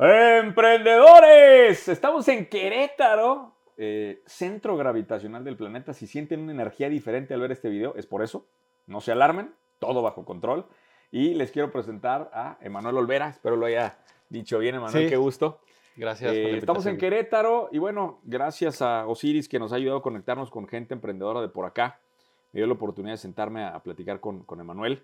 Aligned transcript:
Emprendedores, 0.00 1.88
estamos 1.88 2.28
en 2.28 2.46
Querétaro, 2.46 3.52
eh, 3.76 4.22
centro 4.26 4.76
gravitacional 4.76 5.42
del 5.42 5.56
planeta. 5.56 5.92
Si 5.92 6.06
sienten 6.06 6.38
una 6.38 6.52
energía 6.52 6.88
diferente 6.88 7.34
al 7.34 7.40
ver 7.40 7.50
este 7.50 7.68
video, 7.68 7.96
es 7.96 8.06
por 8.06 8.22
eso. 8.22 8.46
No 8.86 9.00
se 9.00 9.10
alarmen, 9.10 9.52
todo 9.80 10.00
bajo 10.00 10.24
control. 10.24 10.66
Y 11.10 11.34
les 11.34 11.50
quiero 11.50 11.72
presentar 11.72 12.30
a 12.32 12.58
Emanuel 12.60 12.96
Olvera. 12.96 13.28
Espero 13.28 13.56
lo 13.56 13.66
haya 13.66 13.98
dicho 14.28 14.60
bien, 14.60 14.76
Emanuel. 14.76 15.08
Qué 15.08 15.16
gusto. 15.16 15.58
Gracias. 15.96 16.32
Eh, 16.32 16.58
estamos 16.58 16.86
en 16.86 16.96
Querétaro 16.96 17.68
y 17.72 17.78
bueno, 17.78 18.20
gracias 18.22 18.80
a 18.82 19.04
Osiris 19.08 19.48
que 19.48 19.58
nos 19.58 19.72
ha 19.72 19.76
ayudado 19.76 19.98
a 19.98 20.02
conectarnos 20.02 20.48
con 20.48 20.68
gente 20.68 20.94
emprendedora 20.94 21.40
de 21.40 21.48
por 21.48 21.66
acá. 21.66 21.98
Me 22.52 22.60
dio 22.60 22.68
la 22.68 22.74
oportunidad 22.74 23.14
de 23.14 23.18
sentarme 23.18 23.64
a, 23.64 23.80
platicar 23.80 24.20
con, 24.20 24.44
con 24.44 24.60
Emanuel. 24.60 25.02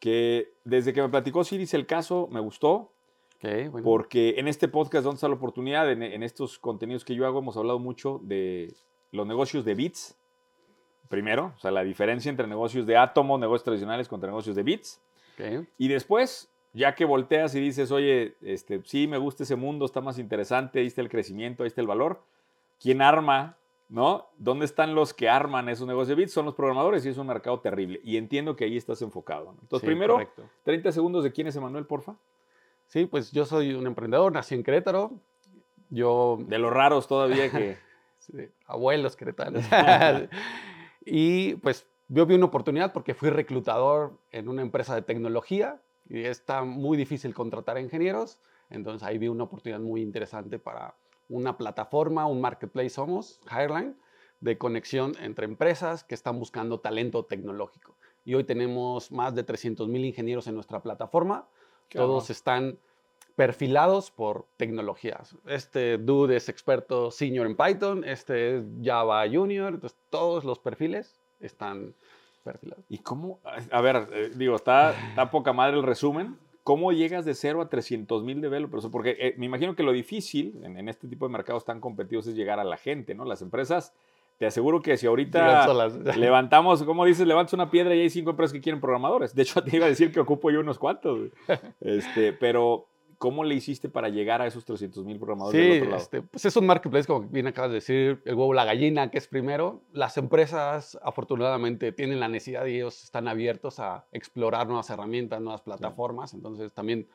Que 0.00 0.54
desde 0.64 0.94
que 0.94 1.02
me 1.02 1.10
platicó 1.10 1.40
Osiris 1.40 1.74
el 1.74 1.84
caso, 1.84 2.28
me 2.32 2.40
gustó 2.40 2.92
porque 3.82 4.34
en 4.38 4.46
este 4.46 4.68
podcast, 4.68 5.04
donde 5.04 5.16
está 5.16 5.28
la 5.28 5.34
oportunidad, 5.34 5.90
en, 5.90 6.22
estos 6.22 6.58
contenidos 6.58 7.04
que 7.04 7.14
yo 7.14 7.26
hago, 7.26 7.40
hemos 7.40 7.56
hablado 7.56 7.78
mucho 7.78 8.20
de 8.22 8.72
los 9.10 9.26
negocios 9.26 9.64
de 9.64 9.74
bits. 9.74 10.16
Primero, 11.08 11.52
o 11.56 11.58
sea, 11.58 11.70
la 11.70 11.82
diferencia 11.82 12.30
entre 12.30 12.46
negocios 12.46 12.86
de 12.86 12.96
átomos, 12.96 13.38
negocios 13.40 13.64
tradicionales 13.64 14.08
contra 14.08 14.28
negocios 14.28 14.56
de 14.56 14.62
bits. 14.62 15.00
Y 15.76 15.88
después, 15.88 16.50
ya 16.72 16.94
que 16.94 17.04
volteas 17.04 17.54
y 17.54 17.60
dices, 17.60 17.90
oye, 17.90 18.36
este, 18.42 18.80
sí, 18.84 19.06
me 19.08 19.18
gusta 19.18 19.42
ese 19.42 19.56
mundo, 19.56 19.84
está 19.86 20.00
más 20.00 20.18
interesante, 20.18 20.78
ahí 20.78 20.86
está 20.86 21.00
el 21.00 21.08
crecimiento, 21.08 21.64
ahí 21.64 21.66
está 21.66 21.80
el 21.80 21.88
valor. 21.88 22.22
¿Quién 22.80 23.02
arma? 23.02 23.56
¿No? 23.88 24.28
¿Dónde 24.38 24.64
están 24.64 24.94
los 24.94 25.12
que 25.12 25.28
arman 25.28 25.68
esos 25.68 25.86
negocios 25.86 26.08
de 26.08 26.14
bits? 26.14 26.32
Son 26.32 26.46
los 26.46 26.54
programadores 26.54 27.04
y 27.04 27.08
es 27.08 27.18
un 27.18 27.26
mercado 27.26 27.60
terrible. 27.60 28.00
Y 28.04 28.16
entiendo 28.16 28.56
que 28.56 28.64
ahí 28.64 28.76
estás 28.76 29.02
enfocado. 29.02 29.54
Entonces, 29.60 29.84
primero, 29.84 30.18
30 30.62 30.92
segundos 30.92 31.24
de 31.24 31.32
quién 31.32 31.48
es 31.48 31.56
Emanuel, 31.56 31.84
porfa. 31.84 32.14
Sí, 32.92 33.06
pues 33.06 33.32
yo 33.32 33.46
soy 33.46 33.72
un 33.72 33.86
emprendedor, 33.86 34.30
nací 34.32 34.54
en 34.54 34.62
Querétaro. 34.62 35.12
Yo... 35.88 36.38
De 36.46 36.58
los 36.58 36.70
raros 36.70 37.08
todavía 37.08 37.50
que... 37.50 37.78
abuelos 38.66 39.16
queretanos. 39.16 39.64
y 41.06 41.54
pues 41.54 41.86
yo 42.08 42.26
vi 42.26 42.34
una 42.34 42.44
oportunidad 42.44 42.92
porque 42.92 43.14
fui 43.14 43.30
reclutador 43.30 44.18
en 44.30 44.46
una 44.46 44.60
empresa 44.60 44.94
de 44.94 45.00
tecnología 45.00 45.80
y 46.06 46.24
está 46.24 46.64
muy 46.64 46.98
difícil 46.98 47.32
contratar 47.32 47.78
ingenieros. 47.78 48.38
Entonces 48.68 49.08
ahí 49.08 49.16
vi 49.16 49.28
una 49.28 49.44
oportunidad 49.44 49.80
muy 49.80 50.02
interesante 50.02 50.58
para 50.58 50.94
una 51.30 51.56
plataforma, 51.56 52.26
un 52.26 52.42
marketplace 52.42 52.90
somos, 52.90 53.40
Hireline, 53.50 53.96
de 54.40 54.58
conexión 54.58 55.14
entre 55.22 55.46
empresas 55.46 56.04
que 56.04 56.14
están 56.14 56.38
buscando 56.38 56.80
talento 56.80 57.24
tecnológico. 57.24 57.96
Y 58.22 58.34
hoy 58.34 58.44
tenemos 58.44 59.10
más 59.10 59.34
de 59.34 59.44
300 59.44 59.88
mil 59.88 60.04
ingenieros 60.04 60.46
en 60.46 60.56
nuestra 60.56 60.82
plataforma 60.82 61.48
todos 61.92 62.30
están 62.30 62.78
perfilados 63.36 64.10
por 64.10 64.46
tecnologías. 64.56 65.36
Este 65.46 65.98
dude 65.98 66.36
es 66.36 66.48
experto 66.48 67.10
senior 67.10 67.46
en 67.46 67.56
Python, 67.56 68.04
este 68.04 68.56
es 68.56 68.64
Java 68.82 69.24
Junior, 69.28 69.74
entonces 69.74 69.98
todos 70.10 70.44
los 70.44 70.58
perfiles 70.58 71.20
están 71.40 71.94
perfilados. 72.44 72.84
¿Y 72.88 72.98
cómo? 72.98 73.40
A 73.70 73.80
ver, 73.80 74.08
eh, 74.12 74.30
digo, 74.34 74.56
está, 74.56 74.92
está 75.08 75.30
poca 75.30 75.52
madre 75.52 75.76
el 75.76 75.82
resumen. 75.82 76.38
¿Cómo 76.64 76.92
llegas 76.92 77.24
de 77.24 77.34
cero 77.34 77.60
a 77.60 77.68
300 77.68 78.22
mil 78.22 78.40
developers? 78.40 78.86
Porque 78.86 79.16
eh, 79.18 79.34
me 79.36 79.46
imagino 79.46 79.74
que 79.74 79.82
lo 79.82 79.90
difícil 79.90 80.60
en, 80.62 80.76
en, 80.76 80.88
este 80.88 81.08
tipo 81.08 81.26
de 81.26 81.32
mercados 81.32 81.64
tan 81.64 81.80
competitivos 81.80 82.28
es 82.28 82.36
llegar 82.36 82.60
a 82.60 82.64
la 82.64 82.76
gente, 82.76 83.16
¿no? 83.16 83.24
Las 83.24 83.42
empresas 83.42 83.92
te 84.38 84.46
aseguro 84.46 84.82
que 84.82 84.96
si 84.96 85.06
ahorita 85.06 85.66
levantamos, 86.16 86.82
como 86.82 87.04
dices, 87.04 87.26
levantas 87.26 87.52
una 87.54 87.70
piedra 87.70 87.94
y 87.94 88.00
hay 88.00 88.10
cinco 88.10 88.30
empresas 88.30 88.52
que 88.52 88.60
quieren 88.60 88.80
programadores. 88.80 89.34
De 89.34 89.42
hecho, 89.42 89.62
te 89.64 89.76
iba 89.76 89.86
a 89.86 89.88
decir 89.88 90.12
que 90.12 90.20
ocupo 90.20 90.50
yo 90.50 90.60
unos 90.60 90.78
cuantos. 90.78 91.30
Este, 91.80 92.32
pero, 92.32 92.88
¿cómo 93.18 93.44
le 93.44 93.54
hiciste 93.54 93.88
para 93.88 94.08
llegar 94.08 94.40
a 94.40 94.46
esos 94.46 94.64
300 94.64 95.04
mil 95.04 95.18
programadores 95.18 95.60
sí, 95.60 95.68
del 95.68 95.78
otro 95.78 95.90
lado? 95.90 96.02
Este, 96.02 96.22
pues 96.22 96.44
es 96.44 96.56
un 96.56 96.66
marketplace, 96.66 97.06
como 97.06 97.28
bien 97.28 97.46
acabas 97.46 97.70
de 97.70 97.76
decir, 97.76 98.22
el 98.24 98.34
huevo, 98.34 98.54
la 98.54 98.64
gallina, 98.64 99.10
que 99.10 99.18
es 99.18 99.28
primero. 99.28 99.82
Las 99.92 100.16
empresas, 100.16 100.98
afortunadamente, 101.02 101.92
tienen 101.92 102.20
la 102.20 102.28
necesidad 102.28 102.66
y 102.66 102.76
ellos 102.76 103.04
están 103.04 103.28
abiertos 103.28 103.78
a 103.78 104.06
explorar 104.12 104.66
nuevas 104.66 104.88
herramientas, 104.90 105.40
nuevas 105.40 105.60
plataformas. 105.60 106.34
Entonces, 106.34 106.72
también, 106.72 107.08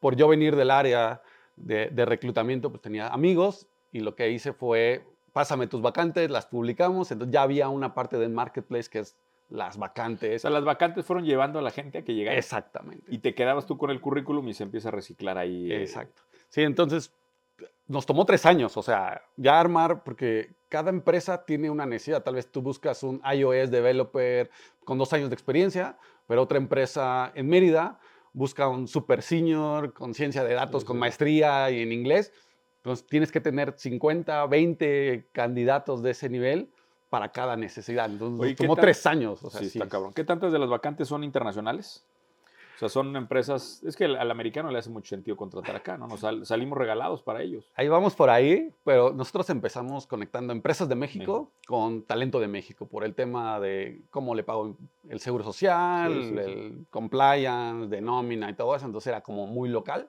por 0.00 0.16
yo 0.16 0.28
venir 0.28 0.56
del 0.56 0.70
área 0.70 1.22
de, 1.56 1.88
de 1.88 2.04
reclutamiento, 2.04 2.70
pues 2.70 2.82
tenía 2.82 3.08
amigos 3.08 3.68
y 3.92 4.00
lo 4.00 4.14
que 4.16 4.30
hice 4.30 4.52
fue 4.52 5.04
pásame 5.32 5.66
tus 5.66 5.82
vacantes, 5.82 6.30
las 6.30 6.46
publicamos, 6.46 7.10
entonces 7.10 7.32
ya 7.32 7.42
había 7.42 7.68
una 7.68 7.94
parte 7.94 8.18
del 8.18 8.30
marketplace 8.30 8.88
que 8.90 9.00
es 9.00 9.16
las 9.48 9.78
vacantes. 9.78 10.36
O 10.36 10.38
sea, 10.40 10.50
las 10.50 10.64
vacantes 10.64 11.04
fueron 11.04 11.24
llevando 11.24 11.58
a 11.58 11.62
la 11.62 11.70
gente 11.70 11.98
a 11.98 12.02
que 12.02 12.14
llegara. 12.14 12.38
Exactamente. 12.38 13.04
Y 13.08 13.18
te 13.18 13.34
quedabas 13.34 13.66
tú 13.66 13.76
con 13.76 13.90
el 13.90 14.00
currículum 14.00 14.48
y 14.48 14.54
se 14.54 14.62
empieza 14.62 14.88
a 14.88 14.92
reciclar 14.92 15.38
ahí. 15.38 15.70
Eh. 15.70 15.82
Exacto. 15.82 16.22
Sí, 16.48 16.62
entonces 16.62 17.12
nos 17.86 18.06
tomó 18.06 18.24
tres 18.24 18.46
años, 18.46 18.76
o 18.76 18.82
sea, 18.82 19.22
ya 19.36 19.60
armar, 19.60 20.02
porque 20.02 20.50
cada 20.68 20.90
empresa 20.90 21.44
tiene 21.44 21.68
una 21.70 21.84
necesidad. 21.84 22.22
Tal 22.22 22.34
vez 22.34 22.50
tú 22.50 22.62
buscas 22.62 23.02
un 23.02 23.20
iOS 23.30 23.70
developer 23.70 24.50
con 24.84 24.98
dos 24.98 25.12
años 25.12 25.28
de 25.28 25.34
experiencia, 25.34 25.98
pero 26.26 26.42
otra 26.42 26.58
empresa 26.58 27.30
en 27.34 27.48
Mérida 27.48 27.98
busca 28.32 28.68
un 28.68 28.88
super 28.88 29.20
senior 29.22 29.92
con 29.92 30.14
ciencia 30.14 30.44
de 30.44 30.54
datos, 30.54 30.84
con 30.84 30.98
maestría 30.98 31.70
y 31.70 31.82
en 31.82 31.92
inglés. 31.92 32.32
Entonces 32.82 33.06
tienes 33.06 33.30
que 33.30 33.40
tener 33.40 33.74
50, 33.76 34.44
20 34.46 35.28
candidatos 35.30 36.02
de 36.02 36.10
ese 36.10 36.28
nivel 36.28 36.68
para 37.10 37.30
cada 37.30 37.56
necesidad. 37.56 38.10
Entonces 38.10 38.56
tomó 38.56 38.74
tres 38.74 39.06
años. 39.06 39.40
sí, 39.52 39.66
está 39.66 39.88
cabrón. 39.88 40.12
¿Qué 40.12 40.24
tantas 40.24 40.50
de 40.50 40.58
las 40.58 40.68
vacantes 40.68 41.06
son 41.06 41.22
internacionales? 41.22 42.04
O 42.74 42.78
sea, 42.78 42.88
son 42.88 43.14
empresas, 43.14 43.80
es 43.84 43.94
que 43.94 44.06
al, 44.06 44.30
americano 44.30 44.68
le 44.72 44.78
hace 44.78 44.90
mucho 44.90 45.10
sentido 45.10 45.36
contratar 45.36 45.76
acá, 45.76 45.96
¿no? 45.96 46.08
Nos 46.08 46.48
salimos 46.48 46.76
regalados 46.76 47.22
para 47.22 47.40
ellos. 47.40 47.70
Ahí 47.76 47.86
vamos 47.86 48.16
por 48.16 48.30
ahí, 48.30 48.74
pero 48.82 49.12
nosotros 49.12 49.48
empezamos 49.50 50.08
conectando 50.08 50.52
empresas 50.52 50.88
de 50.88 50.96
México, 50.96 51.52
con 51.68 52.02
talento 52.02 52.40
de 52.40 52.48
México, 52.48 52.88
por 52.88 53.04
el 53.04 53.14
tema 53.14 53.60
de 53.60 54.02
cómo 54.10 54.34
le 54.34 54.42
pago 54.42 54.76
el 55.08 55.20
seguro 55.20 55.44
social, 55.44 56.12
el 56.12 56.86
compliance, 56.90 57.86
de 57.86 58.00
nómina 58.00 58.50
y 58.50 58.54
todo 58.54 58.74
eso, 58.74 58.86
entonces 58.86 59.08
era 59.08 59.20
como 59.20 59.46
muy 59.46 59.68
local. 59.68 60.08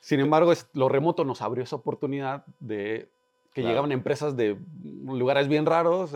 Sin 0.00 0.20
embargo, 0.20 0.52
lo 0.72 0.88
remoto 0.88 1.24
nos 1.24 1.42
abrió 1.42 1.64
esa 1.64 1.76
oportunidad 1.76 2.44
de 2.60 3.08
que 3.52 3.62
llegaban 3.62 3.90
empresas 3.90 4.36
de 4.36 4.56
lugares 4.84 5.48
bien 5.48 5.66
raros, 5.66 6.12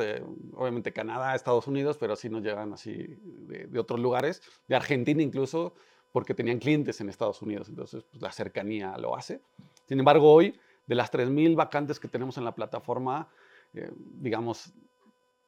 obviamente 0.54 0.93
Canadá, 0.93 1.34
Estados 1.34 1.66
Unidos, 1.66 1.97
pero 1.98 2.15
sí 2.15 2.28
nos 2.28 2.42
llegan 2.42 2.72
así 2.72 3.19
de, 3.25 3.78
otros 3.81 3.98
lugares, 3.98 4.42
de 4.69 4.76
Argentina 4.76 5.22
incluso, 5.22 5.75
porque 6.12 6.34
tenían 6.34 6.59
clientes 6.59 7.00
en 7.00 7.09
Estados 7.09 7.42
Unidos, 7.42 7.69
entonces 7.69 8.04
pues, 8.04 8.22
la 8.22 8.31
cercanía 8.31 8.97
lo 8.98 9.16
hace. 9.16 9.41
Sin 9.88 9.98
embargo, 9.98 10.32
hoy, 10.32 10.56
de 10.87 10.94
las 10.94 11.10
3.000 11.10 11.56
vacantes 11.56 11.98
que 11.98 12.06
tenemos 12.06 12.38
en 12.38 12.44
la 12.44 12.54
plataforma, 12.54 13.28
eh, 13.75 13.91
digamos, 14.21 14.72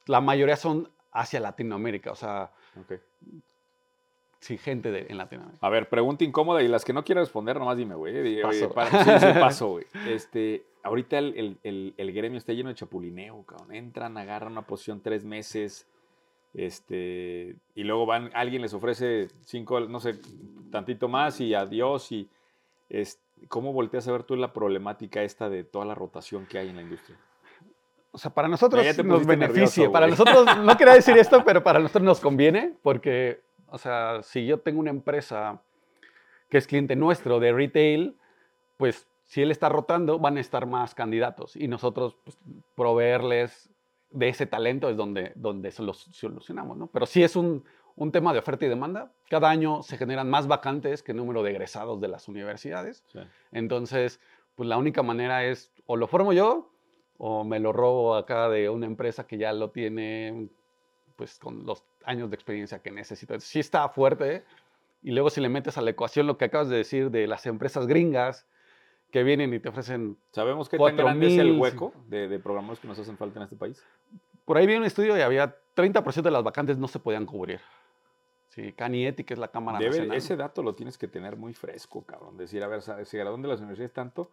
la 0.07 0.21
mayoría 0.21 0.57
son 0.57 0.91
hacia 1.13 1.39
Latinoamérica, 1.39 2.11
o 2.11 2.17
sea, 2.17 2.51
gente 4.59 4.91
de, 4.91 5.07
en 5.09 5.19
Latinoamérica. 5.19 5.67
A 5.67 5.71
ver, 5.71 5.89
pregunta 5.89 6.25
incómoda 6.25 6.63
y 6.63 6.69
las 6.69 6.85
que 6.85 6.93
no 6.93 7.05
quiero 7.05 7.21
responder, 7.21 7.59
nomás 7.59 7.77
dime, 7.77 7.95
güey. 7.95 8.43
Paso. 8.43 8.73
sí, 8.91 9.11
sí, 9.19 9.27
paso, 9.41 9.69
güey. 9.69 9.85
Este, 10.09 10.65
ahorita 10.83 11.19
el, 11.19 11.59
el, 11.63 11.95
el, 11.97 12.13
gremio 12.13 12.39
está 12.39 12.53
lleno 12.53 12.69
de 12.69 12.75
chapulineo, 12.75 13.43
cabrón. 13.45 13.75
Entran, 13.75 14.17
agarran 14.17 14.53
una 14.53 14.63
posición 14.63 15.01
tres 15.01 15.25
meses, 15.25 15.87
este, 16.55 17.57
y 17.75 17.83
luego 17.83 18.07
van, 18.07 18.31
alguien 18.35 18.63
les 18.63 18.75
ofrece 18.75 19.29
cinco, 19.41 19.81
no 19.81 19.99
sé, 20.01 20.21
tantito 20.71 21.09
más 21.09 21.41
y 21.41 21.55
adiós. 21.55 22.13
Y 22.13 22.29
es, 22.89 23.21
¿Cómo 23.49 23.73
volteas 23.73 24.07
a 24.09 24.13
ver 24.13 24.23
tú 24.23 24.37
la 24.37 24.53
problemática 24.53 25.23
esta 25.23 25.49
de 25.49 25.65
toda 25.65 25.85
la 25.85 25.95
rotación 25.95 26.47
que 26.47 26.59
hay 26.59 26.69
en 26.69 26.77
la 26.77 26.83
industria? 26.83 27.19
O 28.13 28.19
sea, 28.19 28.33
para 28.33 28.47
nosotros 28.47 28.85
nos 29.05 29.27
beneficia. 29.27 29.91
para 29.91 30.07
nosotros, 30.07 30.47
no 30.59 30.77
quería 30.77 30.95
decir 30.95 31.19
esto, 31.19 31.45
pero 31.45 31.65
para 31.65 31.81
nosotros 31.81 32.05
nos 32.05 32.21
conviene 32.21 32.73
porque 32.83 33.41
o 33.75 33.79
sea, 33.79 34.23
si 34.23 34.47
yo 34.47 34.61
tengo 34.61 34.79
una 34.79 34.91
empresa 34.91 35.61
que 36.49 36.59
es 36.59 36.69
cliente 36.69 36.95
nuestro 36.95 37.41
de 37.41 37.53
retail, 37.53 38.17
pues 38.77 39.09
si 39.25 39.43
él 39.43 39.51
está 39.51 39.69
rotando, 39.69 40.21
van 40.21 40.37
a 40.37 40.41
estar 40.41 40.65
más 40.65 40.95
candidatos 40.95 41.57
y 41.57 41.67
nosotros 41.67 42.17
pues, 42.23 42.39
proveerles 42.77 43.69
de 44.11 44.29
ese 44.29 44.47
talento 44.47 44.89
es 44.89 44.97
donde, 44.97 45.33
donde 45.35 45.73
se 45.73 45.83
los 45.83 45.99
solucionamos, 46.13 46.77
¿no? 46.77 46.87
Pero 46.87 47.05
sí 47.05 47.25
es 47.25 47.35
un, 47.35 47.65
un, 47.97 48.13
tema 48.13 48.33
de 48.33 48.39
oferta 48.39 48.65
y 48.65 48.69
demanda. 48.69 49.11
Cada 49.29 49.51
año 49.51 49.83
se 49.83 49.99
generan 49.99 50.31
más 50.31 50.47
vacantes 50.47 51.03
que 51.03 51.11
el 51.11 51.19
número 51.19 51.43
de 51.43 51.51
egresados 51.51 52.01
de 52.01 52.07
las 52.07 52.29
universidades. 52.29 53.03
Entonces, 53.51 54.21
pues 54.55 54.69
la 54.69 54.77
única 54.77 55.03
manera 55.03 55.45
es 55.45 55.73
o 55.87 55.97
lo 55.97 56.07
formo 56.07 56.33
yo 56.33 56.71
o 57.19 57.43
me 57.43 57.59
lo 57.59 57.73
robo 57.73 58.15
acá 58.15 58.49
de 58.49 58.69
una 58.69 58.87
empresa 58.87 59.27
que 59.27 59.37
ya 59.37 59.53
lo 59.53 59.71
tiene 59.71 60.49
pues 61.17 61.39
con 61.39 61.65
los 61.67 61.85
años 62.07 62.31
de 62.31 62.37
experiencia 62.37 62.81
que 62.81 62.91
necesito. 62.91 63.39
Sí 63.41 63.61
está 63.61 63.89
fuerte. 63.89 64.45
Y 65.03 65.11
luego 65.13 65.31
si 65.31 65.41
le 65.41 65.49
metes 65.49 65.77
a 65.77 65.83
la 65.83 65.91
ecuación 65.91 66.27
lo 66.27 66.39
que 66.39 66.47
acabas 66.47 66.69
de 66.69 66.77
decir 66.77 67.11
de 67.11 67.27
las 67.27 67.47
empresas 67.47 67.87
gringas 67.87 68.47
que 69.11 69.23
vienen 69.23 69.53
y 69.53 69.61
te 69.61 69.69
ofrecen... 69.69 70.17
¿Sabemos 70.33 70.69
qué 70.69 70.79
tan 70.79 70.97
grande 70.97 71.27
es 71.27 71.39
el 71.39 71.59
hueco 71.59 71.93
de, 72.09 72.27
de 72.27 72.39
programas 72.39 72.81
que 72.81 72.89
nos 72.89 72.99
hacen 72.99 73.17
falta 73.17 73.39
en 73.39 73.45
este 73.45 73.57
país? 73.57 73.83
Por 74.45 74.57
ahí 74.57 74.67
vi 74.67 74.75
un 74.75 74.85
estudio 74.85 75.17
y 75.17 75.21
había 75.21 75.57
30% 75.77 76.23
de 76.23 76.31
las 76.31 76.43
vacantes 76.43 76.79
no 76.79 76.89
se 76.89 76.99
podían 76.99 77.27
cubrir. 77.27 77.61
Sí, 78.49 78.73
Canieti, 78.73 79.25
que 79.25 79.35
es 79.35 79.41
la 79.41 79.49
Cámara 79.49 79.79
Debe, 79.79 79.91
Nacional. 79.91 80.17
Ese 80.17 80.37
dato 80.37 80.63
lo 80.63 80.75
tienes 80.75 80.97
que 80.97 81.09
tener 81.09 81.37
muy 81.37 81.55
fresco, 81.55 82.03
cabrón. 82.03 82.37
Decir, 82.37 82.63
a 82.63 82.69
ver, 82.69 82.83
se 82.83 83.19
graduan 83.19 83.43
de 83.43 83.49
las 83.49 83.59
universidades 83.59 83.93
tanto 83.93 84.31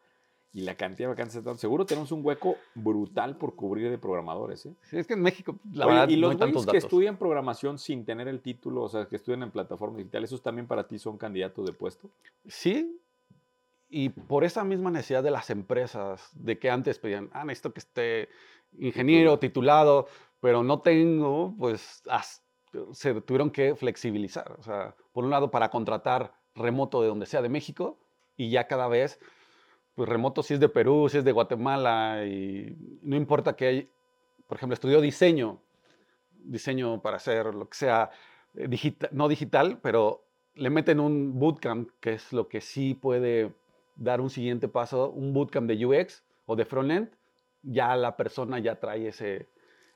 y 0.54 0.62
la 0.62 0.76
cantidad 0.76 1.08
de 1.08 1.14
vacantes 1.14 1.36
tanto. 1.36 1.56
Seguro 1.56 1.86
tenemos 1.86 2.12
un 2.12 2.26
hueco 2.26 2.58
brutal 2.76 3.38
por 3.38 3.56
cubrir 3.56 3.90
de 3.90 3.98
programadores, 3.98 4.66
¿eh? 4.66 4.74
Sí, 4.82 4.98
es 4.98 5.08
que 5.08 5.14
en 5.14 5.22
México, 5.22 5.56
la 5.74 5.86
verdad, 5.86 6.10
y 6.10 6.18
los 6.18 6.38
no 6.38 6.46
hay 6.46 6.54
que 6.66 6.78
estudian 6.78 7.18
programación 7.18 7.78
sin 7.78 8.06
tener 8.06 8.28
el 8.28 8.42
título, 8.42 8.84
o 8.84 8.90
sea, 8.90 9.06
que 9.06 9.16
estudian 9.16 9.44
en 9.44 9.52
plataformas 9.52 9.98
digitales, 9.98 10.30
¿esos 10.30 10.42
también 10.42 10.68
para 10.68 10.88
ti 10.88 11.00
son 11.00 11.18
candidatos 11.18 11.66
de 11.66 11.74
puesto? 11.74 12.10
Sí, 12.48 13.00
y 13.90 14.10
por 14.10 14.44
esa 14.44 14.64
misma 14.64 14.90
necesidad 14.92 15.24
de 15.24 15.32
las 15.32 15.50
empresas, 15.50 16.30
de 16.34 16.58
que 16.60 16.70
antes 16.70 17.00
pedían, 17.00 17.30
ah, 17.34 17.44
necesito 17.44 17.74
que 17.74 17.80
esté 17.80 18.30
ingeniero, 18.80 19.38
titulado, 19.40 20.08
pero 20.40 20.64
no 20.64 20.80
tengo, 20.80 21.54
pues 21.58 22.02
se 22.94 23.22
tuvieron 23.22 23.52
que 23.52 23.76
flexibilizar. 23.76 24.56
O 24.58 24.64
sea, 24.64 24.96
por 25.12 25.26
un 25.26 25.30
lado, 25.30 25.52
para 25.52 25.70
contratar 25.70 26.34
remoto 26.56 27.02
de 27.02 27.10
donde 27.10 27.26
sea 27.26 27.42
de 27.42 27.50
México, 27.50 27.98
y 28.38 28.50
ya 28.50 28.68
cada 28.68 28.88
vez, 28.88 29.20
pues 29.96 30.08
remoto 30.10 30.44
si 30.44 30.54
es 30.54 30.60
de 30.60 30.70
Perú, 30.70 31.08
si 31.10 31.18
es 31.18 31.24
de 31.24 31.32
Guatemala, 31.32 32.26
y 32.26 32.76
no 33.02 33.16
importa 33.16 33.56
que 33.56 33.66
hay, 33.66 33.92
por 34.48 34.58
ejemplo, 34.58 34.74
estudió 34.74 35.02
diseño, 35.02 35.62
diseño 36.44 37.02
para 37.02 37.18
hacer 37.18 37.54
lo 37.54 37.70
que 37.70 37.78
sea, 37.78 38.10
eh, 38.56 38.68
digital, 38.68 39.10
no 39.14 39.28
digital, 39.28 39.80
pero 39.82 40.26
le 40.56 40.70
meten 40.70 41.00
un 41.00 41.40
bootcamp, 41.40 41.90
que 42.00 42.14
es 42.14 42.34
lo 42.34 42.48
que 42.48 42.62
sí 42.62 42.94
puede 42.94 43.54
dar 43.96 44.22
un 44.22 44.30
siguiente 44.30 44.68
paso, 44.68 45.12
un 45.12 45.34
bootcamp 45.34 45.70
de 45.70 45.86
UX 45.86 46.24
o 46.46 46.56
de 46.56 46.66
frontend, 46.66 47.10
ya 47.64 47.96
la 47.96 48.18
persona 48.18 48.60
ya 48.60 48.80
trae 48.80 49.08
ese, 49.08 49.48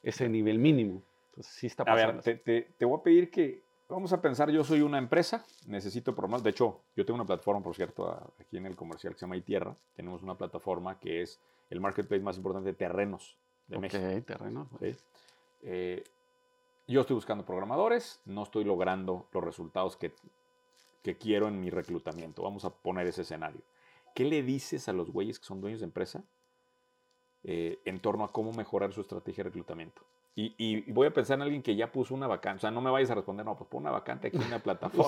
ese 0.03 0.29
nivel 0.29 0.59
mínimo. 0.59 1.01
Entonces, 1.29 1.53
sí 1.53 1.67
está 1.67 1.83
pasando. 1.83 2.21
A 2.21 2.23
ver, 2.23 2.41
te, 2.77 2.85
voy 2.85 2.99
a 2.99 3.03
pedir 3.03 3.31
que, 3.31 3.64
vamos 3.89 4.13
a 4.13 4.21
pensar, 4.21 4.49
yo 4.49 4.63
soy 4.63 4.81
una 4.81 4.97
empresa, 4.97 5.45
necesito 5.67 6.15
programar, 6.15 6.41
de 6.41 6.51
hecho, 6.51 6.81
yo 6.95 7.05
tengo 7.05 7.15
una 7.15 7.25
plataforma, 7.25 7.61
por 7.61 7.75
cierto, 7.75 8.33
aquí 8.39 8.57
en 8.57 8.65
el 8.65 8.75
comercial 8.75 9.13
que 9.13 9.19
se 9.19 9.25
llama 9.25 9.37
iTierra, 9.37 9.75
tenemos 9.95 10.23
una 10.23 10.35
plataforma 10.37 10.99
que 10.99 11.21
es 11.21 11.39
el 11.69 11.79
marketplace 11.79 12.23
más 12.23 12.37
importante 12.37 12.69
de 12.69 12.75
terrenos 12.75 13.37
de 13.67 13.79
México. 13.79 14.03
terrenos. 14.25 14.67
Eh, 15.61 16.03
yo 16.87 17.01
estoy 17.01 17.15
buscando 17.15 17.45
programadores, 17.45 18.21
no 18.25 18.43
estoy 18.43 18.63
logrando 18.63 19.27
los 19.31 19.43
resultados 19.43 19.97
que, 19.97 20.13
que 21.01 21.17
quiero 21.17 21.47
en 21.47 21.59
mi 21.59 21.69
reclutamiento. 21.69 22.43
Vamos 22.43 22.65
a 22.65 22.69
poner 22.69 23.07
ese 23.07 23.23
escenario. 23.23 23.61
¿Qué 24.13 24.25
le 24.25 24.43
dices 24.43 24.87
a 24.87 24.93
los 24.93 25.09
güeyes 25.11 25.39
que 25.39 25.45
son 25.45 25.61
dueños 25.61 25.79
de 25.79 25.85
empresa 25.85 26.23
eh, 27.47 27.79
en 27.85 27.99
torno 27.99 28.23
a 28.23 28.31
cómo 28.31 28.51
mejorar 28.53 28.91
su 28.91 29.01
estrategia 29.01 29.43
de 29.43 29.51
reclutamiento. 29.51 30.01
Y, 30.37 30.91
voy 30.91 31.07
a 31.07 31.13
pensar 31.13 31.35
en 31.35 31.43
alguien 31.43 31.61
que 31.61 31.77
ya 31.77 31.91
puso 31.91 32.13
una 32.13 32.27
vacante. 32.27 32.57
O 32.57 32.61
sea, 32.61 32.71
no 32.71 32.81
me 32.81 32.91
vayas 32.91 33.09
a 33.09 33.15
responder, 33.15 33.45
no, 33.45 33.55
pues 33.55 33.69
pon 33.69 33.83
una 33.83 33.91
vacante 33.91 34.27
aquí 34.27 34.37
en 34.37 34.43
una 34.43 34.59
plataforma. 34.63 35.05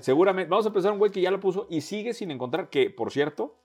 Seguramente, 0.00 0.48
vamos 0.48 0.64
a 0.66 0.72
pensar 0.72 0.90
en 0.90 0.92
un 0.94 0.98
güey 1.00 1.10
que 1.10 1.20
ya 1.20 1.32
lo 1.32 1.40
puso 1.40 1.66
y 1.68 1.80
sigue 1.80 2.14
sin 2.14 2.30
encontrar, 2.30 2.70
que 2.70 2.88
por 2.90 3.10
cierto, 3.10 3.56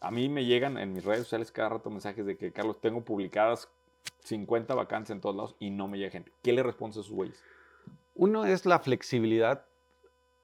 a 0.00 0.10
mí 0.10 0.30
me 0.30 0.46
llegan 0.46 0.78
en 0.78 0.94
mis 0.94 1.04
redes 1.04 1.24
sociales 1.24 1.52
cada 1.52 1.70
rato 1.70 1.90
mensajes 1.90 2.24
de 2.24 2.38
que, 2.38 2.52
Carlos, 2.52 2.80
tengo 2.80 3.02
publicadas 3.02 3.68
50 4.24 4.74
vacantes 4.74 5.10
en 5.10 5.20
todos 5.20 5.36
lados 5.36 5.56
y 5.58 5.68
no 5.68 5.88
me 5.88 5.98
llega 5.98 6.10
gente. 6.10 6.32
¿Qué 6.42 6.54
le 6.54 6.62
respondes 6.62 6.96
a 6.96 7.00
esos 7.00 7.12
güeyes? 7.12 7.44
Uno 8.14 8.46
es 8.46 8.64
la 8.64 8.78
flexibilidad 8.78 9.66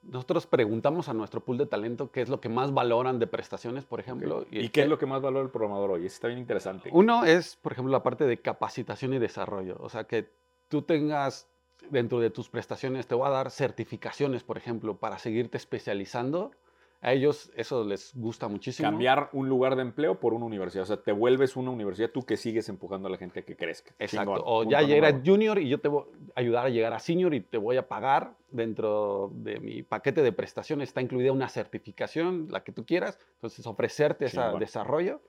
nosotros 0.05 0.45
preguntamos 0.47 1.09
a 1.09 1.13
nuestro 1.13 1.41
pool 1.41 1.57
de 1.57 1.65
talento 1.65 2.11
qué 2.11 2.21
es 2.21 2.29
lo 2.29 2.39
que 2.39 2.49
más 2.49 2.73
valoran 2.73 3.19
de 3.19 3.27
prestaciones, 3.27 3.85
por 3.85 3.99
ejemplo. 3.99 4.45
¿Y, 4.51 4.69
qué 4.69 4.83
es 4.83 4.87
lo 4.87 4.97
que 4.97 5.05
más 5.05 5.21
valora 5.21 5.43
el 5.43 5.51
programador 5.51 5.91
hoy? 5.91 6.05
Eso 6.05 6.15
está 6.15 6.27
bien 6.27 6.39
interesante. 6.39 6.89
Uno 6.93 7.25
es, 7.25 7.55
por 7.55 7.71
ejemplo, 7.71 7.91
la 7.91 8.03
parte 8.03 8.25
de 8.25 8.37
capacitación 8.37 9.13
y 9.13 9.19
desarrollo. 9.19 9.77
O 9.79 9.89
sea, 9.89 10.05
que 10.05 10.29
tú 10.69 10.83
tengas 10.83 11.47
dentro 11.89 12.19
de 12.19 12.29
tus 12.29 12.49
prestaciones, 12.49 13.07
te 13.07 13.15
voy 13.15 13.27
a 13.27 13.31
dar 13.31 13.51
certificaciones, 13.51 14.43
por 14.43 14.57
ejemplo, 14.57 14.97
para 14.97 15.17
seguirte 15.17 15.57
especializando 15.57 16.51
a 17.01 17.13
ellos 17.13 17.51
eso 17.55 17.83
les 17.83 18.15
gusta 18.15 18.47
muchísimo. 18.47 18.89
Cambiar 18.89 19.29
un 19.33 19.47
lugar 19.47 19.75
de 19.75 19.83
empleo 19.83 20.19
por 20.19 20.33
una 20.33 20.45
universidad. 20.45 20.83
O 20.83 20.87
sea, 20.87 20.97
te 20.97 21.11
vuelves 21.11 21.55
una 21.55 21.71
universidad 21.71 22.09
tú 22.09 22.23
que 22.23 22.37
sigues 22.37 22.67
empujando 22.69 23.07
a 23.07 23.11
la 23.11 23.17
gente 23.17 23.41
a 23.41 23.43
que 23.43 23.55
crezca. 23.55 23.93
Exacto. 23.99 24.41
o 24.43 24.63
ya 24.63 24.81
eres 24.81 25.15
junior 25.23 25.59
y 25.59 25.69
yo 25.69 25.79
te 25.79 25.87
voy 25.87 26.05
a 26.35 26.39
ayudar 26.39 26.65
a 26.65 26.69
llegar 26.69 26.93
a 26.93 26.99
senior 26.99 27.33
y 27.33 27.41
te 27.41 27.57
voy 27.57 27.77
a 27.77 27.87
pagar 27.87 28.33
dentro 28.49 29.31
de 29.35 29.59
mi 29.59 29.83
paquete 29.83 30.23
de 30.23 30.31
prestaciones. 30.31 30.89
Está 30.89 31.01
incluida 31.01 31.31
una 31.31 31.49
certificación, 31.49 32.47
la 32.49 32.63
que 32.63 32.71
tú 32.71 32.85
quieras. 32.85 33.19
Entonces, 33.35 33.67
ofrecerte 33.67 34.25
ese 34.25 34.41
desarrollo. 34.59 35.21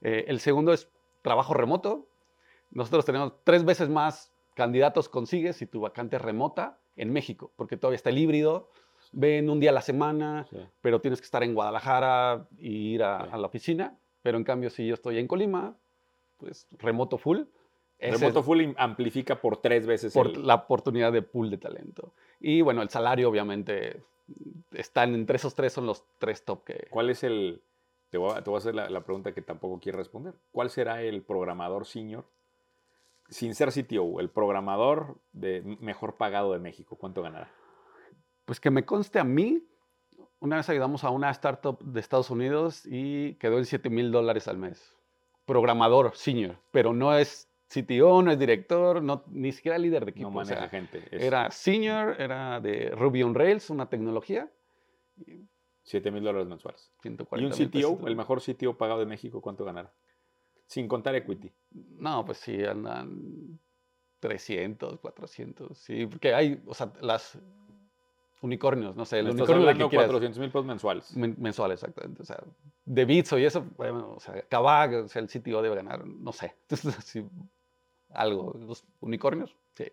Eh, 0.00 0.24
el 0.28 0.40
segundo 0.40 0.72
es 0.72 0.88
trabajo 1.22 1.54
remoto. 1.54 2.06
Nosotros 2.70 3.04
tenemos 3.04 3.32
tres 3.44 3.64
veces 3.64 3.88
más 3.88 4.32
candidatos 4.54 5.08
consigues 5.08 5.56
si 5.56 5.66
tu 5.66 5.80
vacante 5.80 6.16
es 6.16 6.22
remota 6.22 6.78
en 6.96 7.12
México, 7.12 7.52
porque 7.56 7.76
todavía 7.76 7.96
está 7.96 8.10
el 8.10 8.18
híbrido 8.18 8.70
ven 9.12 9.50
un 9.50 9.60
día 9.60 9.70
a 9.70 9.72
la 9.72 9.80
semana, 9.80 10.46
pero 10.80 11.00
tienes 11.00 11.20
que 11.20 11.24
estar 11.24 11.42
en 11.42 11.54
Guadalajara 11.54 12.46
y 12.58 12.94
ir 12.94 13.02
a, 13.02 13.36
la 13.36 13.46
oficina. 13.46 13.96
Pero 14.22 14.38
en 14.38 14.44
cambio, 14.44 14.70
si 14.70 14.86
yo 14.86 14.94
estoy 14.94 15.18
en 15.18 15.26
Colima, 15.26 15.76
pues 16.38 16.66
remoto 16.78 17.18
full. 17.18 17.42
Remoto 17.98 18.42
full 18.42 18.62
amplifica 18.76 19.40
por 19.40 19.60
tres 19.60 19.86
veces 19.86 20.12
por 20.12 20.36
la 20.36 20.54
oportunidad 20.54 21.12
de 21.12 21.22
pool 21.22 21.50
de 21.50 21.58
talento. 21.58 22.12
Y 22.40 22.60
bueno, 22.60 22.82
el 22.82 22.90
salario 22.90 23.28
obviamente 23.28 24.02
están 24.72 25.14
entre 25.14 25.36
esos 25.36 25.54
tres, 25.54 25.72
son 25.72 25.86
los 25.86 26.04
tres 26.18 26.44
top 26.44 26.64
que... 26.64 26.88
¿Cuál 26.90 27.10
es 27.10 27.24
el... 27.24 27.62
Te 28.10 28.18
voy 28.18 28.32
a, 28.32 28.56
hacer 28.56 28.74
la, 28.74 28.88
la 28.88 29.00
pregunta 29.02 29.32
que 29.32 29.42
tampoco 29.42 29.80
quiero 29.80 29.98
responder. 29.98 30.34
¿Cuál 30.52 30.70
será 30.70 31.02
el 31.02 31.22
programador 31.22 31.84
senior 31.84 32.24
sin 33.30 33.54
ser 33.54 33.70
CTO, 33.72 34.20
el 34.20 34.30
programador 34.30 35.16
de 35.32 35.62
mejor 35.80 36.16
pagado 36.16 36.52
de 36.52 36.58
México, 36.58 36.96
¿cuánto 36.96 37.22
ganará? 37.22 37.50
Pues 38.48 38.60
que 38.60 38.70
me 38.70 38.86
conste 38.86 39.18
a 39.18 39.24
mí, 39.24 39.62
una 40.40 40.56
vez 40.56 40.70
ayudamos 40.70 41.04
a 41.04 41.10
una 41.10 41.30
startup 41.32 41.84
de 41.84 42.00
Estados 42.00 42.30
Unidos 42.30 42.86
y 42.86 43.34
quedó 43.34 43.58
en 43.58 43.66
7 43.66 43.90
mil 43.90 44.10
dólares 44.10 44.48
al 44.48 44.56
mes. 44.56 44.96
Programador 45.44 46.16
senior, 46.16 46.56
pero 46.70 46.94
no 46.94 47.14
es 47.14 47.46
CTO, 47.68 48.22
no 48.22 48.30
es 48.30 48.38
director, 48.38 49.02
no, 49.02 49.22
ni 49.26 49.52
siquiera 49.52 49.76
líder 49.76 50.06
de 50.06 50.12
equipo. 50.12 50.30
No 50.30 50.36
maneja 50.36 50.66
gente. 50.70 51.04
Era 51.10 51.50
senior, 51.50 52.16
era 52.18 52.58
de 52.58 52.88
Ruby 52.88 53.22
on 53.22 53.34
Rails, 53.34 53.68
una 53.68 53.90
tecnología. 53.90 54.50
7 55.82 56.10
mil 56.10 56.24
dólares 56.24 56.48
mensuales. 56.48 56.90
¿Y 57.04 57.44
un 57.44 57.50
CTO, 57.50 58.08
el 58.08 58.16
mejor 58.16 58.40
CTO 58.40 58.78
pagado 58.78 59.00
de 59.00 59.06
México, 59.06 59.42
cuánto 59.42 59.66
ganará? 59.66 59.92
Sin 60.64 60.88
contar 60.88 61.14
equity. 61.16 61.52
No, 61.98 62.24
pues 62.24 62.38
sí, 62.38 62.64
andan 62.64 63.60
300, 64.20 65.00
400. 65.00 65.76
Sí, 65.76 66.06
porque 66.06 66.32
hay, 66.32 66.62
o 66.64 66.72
sea, 66.72 66.94
las 67.02 67.38
unicornios, 68.40 68.96
no 68.96 69.04
sé, 69.04 69.20
el 69.20 69.30
unicornio 69.30 69.66
de 69.66 69.74
que 69.74 69.96
400 69.96 70.38
mil 70.38 70.50
pesos 70.50 70.64
mensuales. 70.64 71.16
mensuales, 71.16 71.82
exactamente. 71.82 72.22
O 72.22 72.24
sea, 72.24 72.42
de 72.84 73.04
Bitso 73.04 73.38
y 73.38 73.44
eso, 73.44 73.64
bueno, 73.76 74.14
o 74.16 74.20
sea, 74.20 74.42
Kabak, 74.48 75.04
o 75.04 75.08
sea, 75.08 75.22
el 75.22 75.28
sitio 75.28 75.60
debe 75.62 75.76
ganar, 75.76 76.06
no 76.06 76.32
sé. 76.32 76.54
Entonces, 76.70 77.24
algo, 78.10 78.54
los 78.58 78.84
unicornios, 79.00 79.54
sí. 79.74 79.84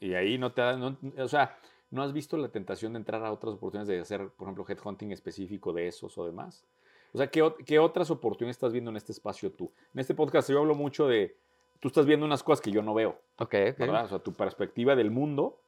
Y 0.00 0.14
ahí 0.14 0.38
no 0.38 0.52
te 0.52 0.62
da, 0.62 0.96
o 1.18 1.28
sea, 1.28 1.56
¿no 1.90 2.02
has 2.02 2.12
visto 2.12 2.36
la 2.36 2.48
tentación 2.48 2.94
de 2.94 2.98
entrar 2.98 3.24
a 3.24 3.32
otras 3.32 3.54
oportunidades 3.54 3.88
de 3.88 4.00
hacer, 4.00 4.28
por 4.30 4.46
ejemplo, 4.46 4.64
headhunting 4.66 5.12
específico 5.12 5.72
de 5.72 5.88
esos 5.88 6.16
o 6.16 6.24
demás? 6.24 6.64
O 7.12 7.18
sea, 7.18 7.28
¿qué, 7.28 7.52
¿qué, 7.66 7.78
otras 7.78 8.10
oportunidades 8.10 8.56
estás 8.56 8.72
viendo 8.72 8.90
en 8.90 8.96
este 8.96 9.12
espacio 9.12 9.50
tú? 9.50 9.70
En 9.92 10.00
este 10.00 10.14
podcast 10.14 10.48
yo 10.48 10.60
hablo 10.60 10.74
mucho 10.74 11.06
de, 11.08 11.36
tú 11.80 11.88
estás 11.88 12.06
viendo 12.06 12.24
unas 12.24 12.42
cosas 12.42 12.62
que 12.62 12.70
yo 12.70 12.82
no 12.82 12.94
veo. 12.94 13.20
Ok, 13.38 13.52
¿verdad? 13.78 14.04
O 14.04 14.08
sea, 14.08 14.18
tu 14.20 14.32
perspectiva 14.32 14.94
del 14.94 15.10
mundo 15.10 15.60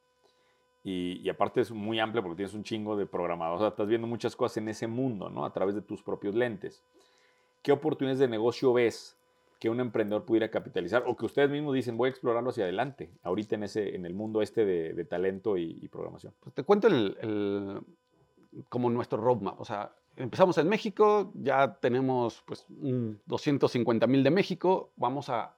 y, 0.85 1.29
aparte 1.29 1.61
es 1.61 1.71
muy 1.71 2.01
amplio 2.01 2.23
porque 2.23 2.37
tienes 2.37 2.55
un 2.55 2.65
chingo 2.65 2.97
de 2.97 3.07
programadores. 3.07 3.61
O 3.61 3.65
sea, 3.65 3.69
estás 3.69 3.87
viendo 3.87 4.07
muchas 4.07 4.35
cosas 4.35 4.57
en 4.57 4.69
ese 4.69 4.89
mundo, 4.89 5.31
¿no? 5.31 5.45
A 5.45 5.53
través 5.53 5.75
de 5.75 5.83
tus 5.83 6.03
propios 6.03 6.35
lentes. 6.35 6.83
¿Qué 7.63 7.71
oportunidades 7.71 8.19
de 8.19 8.27
negocio 8.27 8.73
ves 8.73 9.17
que 9.61 9.71
un 9.71 9.79
emprendedor 9.79 10.25
pudiera 10.25 10.51
capitalizar 10.51 11.05
o 11.07 11.17
que 11.17 11.25
ustedes 11.25 11.49
mismos 11.49 11.75
dicen 11.75 11.97
voy 11.97 12.09
a 12.09 12.11
explorarlo 12.11 12.51
hacia 12.51 12.65
adelante, 12.65 13.13
ahorita 13.23 13.55
en, 13.55 13.63
ese, 13.63 13.95
en 13.95 14.05
el 14.05 14.13
mundo 14.13 14.43
este 14.43 14.65
de, 14.65 15.05
talento 15.05 15.57
y, 15.57 15.87
programación? 15.87 16.35
Pues 16.41 16.53
te 16.53 16.65
cuento 16.65 16.89
el, 16.89 17.85
como 18.69 18.91
nuestro 18.91 19.19
roadmap. 19.19 19.61
O 19.61 19.65
sea, 19.65 19.95
empezamos 20.17 20.59
en 20.59 20.69
México, 20.69 21.31
ya 21.35 21.79
tenemos 21.81 22.43
pues 22.45 22.67
250 22.69 24.09
mil 24.09 24.25
de 24.25 24.31
México, 24.31 24.91
vamos 24.97 25.29
a 25.29 25.55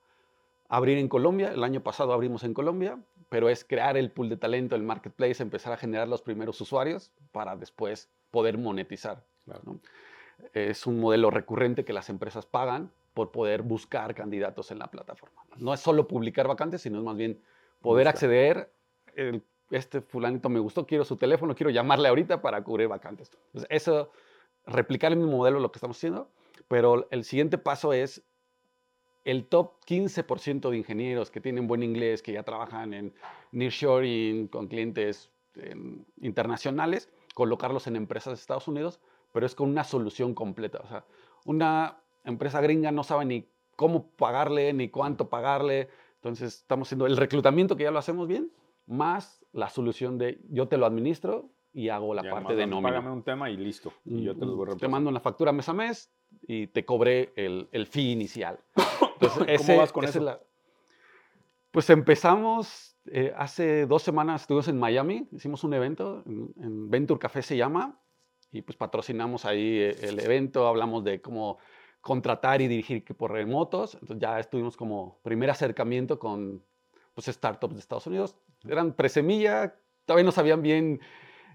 abrir 0.69 0.99
en 0.99 1.09
Colombia, 1.09 1.53
el 1.53 1.65
año 1.65 1.83
pasado 1.83 2.13
abrimos 2.13 2.45
en 2.45 2.53
Colombia, 2.53 2.99
pero 3.35 3.49
es 3.49 3.65
crear 3.65 3.97
el 3.97 4.13
pool 4.13 4.29
de 4.29 4.37
talento, 4.37 4.77
el 4.77 4.85
marketplace, 4.85 5.43
empezar 5.43 5.73
a 5.73 5.77
generar 5.77 6.07
los 6.07 6.23
primeros 6.23 6.61
usuarios 6.61 7.11
para 7.33 7.57
después 7.57 8.09
poder 8.31 8.59
monetizar. 8.59 9.25
Es 10.53 10.87
un 10.87 11.01
modelo 11.01 11.33
recurrente 11.33 11.85
que 11.85 11.93
las 11.93 12.11
empresas 12.11 12.47
pagan 12.47 12.93
por 13.13 13.33
poder 13.33 13.63
buscar 13.63 14.15
candidatos 14.15 14.71
en 14.71 14.79
la 14.79 14.87
plataforma. 14.87 15.43
No 15.57 15.75
es 15.75 15.81
solo 15.81 16.07
publicar 16.07 16.47
vacantes, 16.47 16.83
sino 16.83 16.99
es 16.99 17.05
más 17.05 17.17
bien 17.17 17.41
poder 17.81 18.07
acceder, 18.07 18.71
este 19.73 20.01
fulanito 20.01 20.49
me 20.49 20.61
gustó, 20.61 20.87
quiero 20.87 21.05
su 21.05 21.17
teléfono, 21.17 21.57
quiero 21.57 21.71
llamarle 21.71 22.07
ahorita 22.07 22.41
para 22.41 22.63
cubrir 22.63 22.87
vacantes. 22.87 23.33
Entonces, 23.47 23.67
eso, 23.69 24.13
replicar 24.65 25.11
el 25.11 25.19
mismo 25.19 25.39
modelo 25.39 25.59
lo 25.59 25.73
que 25.73 25.79
estamos 25.79 25.97
haciendo, 25.97 26.31
pero 26.69 27.09
el 27.11 27.25
siguiente 27.25 27.59
paso 27.59 27.93
es 27.93 28.23
el 29.25 29.47
top 29.47 29.73
15% 29.87 30.71
de 30.71 30.77
ingenieros 30.77 31.31
que 31.31 31.41
tienen 31.41 31.67
buen 31.67 31.83
inglés, 31.83 32.23
que 32.23 32.33
ya 32.33 32.43
trabajan 32.43 32.93
en 32.95 33.13
nearshoring 33.53 34.49
con 34.49 34.69
clientes 34.69 35.31
internacionales, 36.21 37.09
colocarlos 37.35 37.87
en 37.87 37.97
empresas 37.97 38.33
de 38.33 38.41
Estados 38.41 38.69
Unidos, 38.69 39.01
pero 39.33 39.47
es 39.47 39.55
con 39.55 39.69
una 39.69 39.85
solución 39.85 40.35
completa. 40.35 40.81
O 40.83 40.89
sea, 40.89 41.05
una 41.45 41.99
empresa 42.25 42.61
gringa 42.61 42.93
no 42.93 43.03
sabe 43.03 43.25
ni 43.25 43.49
cómo 43.77 44.09
pagarle, 44.11 44.73
ni 44.73 44.89
cuánto 44.89 45.29
pagarle. 45.29 45.89
Entonces, 46.17 46.55
estamos 46.59 46.89
haciendo 46.89 47.07
el 47.07 47.17
reclutamiento, 47.17 47.77
que 47.77 47.85
ya 47.85 47.91
lo 47.91 47.99
hacemos 47.99 48.29
bien, 48.29 48.51
más 48.87 49.45
la 49.53 49.69
solución 49.69 50.19
de 50.19 50.41
yo 50.51 50.69
te 50.69 50.77
lo 50.77 50.87
administro 50.87 51.51
y 51.73 51.89
hago 51.89 52.15
la 52.15 52.23
parte 52.23 52.55
de 52.55 52.67
nómina. 52.67 52.91
Págame 52.91 53.11
un 53.11 53.23
tema 53.23 53.51
y 53.51 53.57
listo. 53.57 53.93
Y 54.05 54.23
yo 54.23 54.37
te, 54.37 54.45
voy 54.45 54.69
a 54.71 54.77
te 54.77 54.89
mando 54.89 55.11
una 55.11 55.21
factura 55.21 55.53
mes 55.53 55.69
a 55.69 55.73
mes 55.73 56.13
y 56.47 56.69
te 56.69 56.85
cobré 56.85 57.33
el, 57.37 57.69
el 57.73 57.87
fee 57.87 58.13
inicial. 58.13 58.59
Entonces, 59.25 59.59
¿Cómo 59.67 59.79
vas 59.79 59.93
con 59.93 60.05
eso? 60.05 60.41
pues 61.75 61.91
empezamos, 61.91 62.97
eh, 63.07 63.35
hace 63.37 63.87
dos 63.87 64.05
semanas 64.05 64.43
estuvimos 64.43 64.69
en 64.69 64.79
Miami, 64.79 65.27
hicimos 65.33 65.65
un 65.65 65.75
evento, 65.75 66.23
en, 66.25 66.89
Venture 66.89 67.19
Café 67.19 67.43
se 67.43 67.57
llama, 67.57 67.99
y 68.53 68.63
pues 68.63 68.77
patrocinamos 68.77 69.45
ahí 69.45 69.79
eh, 69.79 69.97
el 70.03 70.21
evento, 70.21 70.69
hablamos 70.69 71.03
de 71.03 71.21
cómo 71.21 71.59
contratar 72.01 72.63
y 72.63 72.69
dirigir 72.69 73.05
por 73.17 73.33
remotos, 73.33 73.95
entonces 73.95 74.19
ya 74.21 74.39
estuvimos 74.39 74.77
como 74.77 75.19
primer 75.25 75.51
acercamiento 75.51 76.17
con 76.17 76.63
pues, 77.13 77.27
startups 77.27 77.75
de 77.75 77.81
Estados 77.81 78.07
Unidos, 78.07 78.37
eran 78.69 78.93
presemilla, 78.93 79.75
todavía 80.07 80.27
no 80.27 80.31
sabían 80.31 80.63
bien 80.63 81.01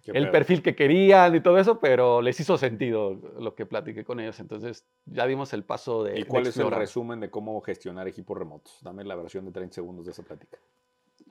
el 0.05 0.31
perfil 0.31 0.61
que 0.61 0.75
querían 0.75 1.35
y 1.35 1.41
todo 1.41 1.57
eso, 1.57 1.79
pero 1.79 2.21
les 2.21 2.39
hizo 2.39 2.57
sentido 2.57 3.13
lo 3.39 3.55
que 3.55 3.65
platiqué 3.65 4.03
con 4.03 4.19
ellos. 4.19 4.39
Entonces 4.39 4.85
ya 5.05 5.25
dimos 5.27 5.53
el 5.53 5.63
paso 5.63 6.03
de. 6.03 6.19
¿Y 6.19 6.23
cuál 6.23 6.47
es 6.47 6.57
el 6.57 6.71
resumen 6.71 7.19
de 7.19 7.29
cómo 7.29 7.59
gestionar 7.61 8.07
equipos 8.07 8.37
remotos? 8.37 8.77
Dame 8.81 9.03
la 9.03 9.15
versión 9.15 9.45
de 9.45 9.51
30 9.51 9.75
segundos 9.75 10.05
de 10.05 10.11
esa 10.11 10.23
plática. 10.23 10.57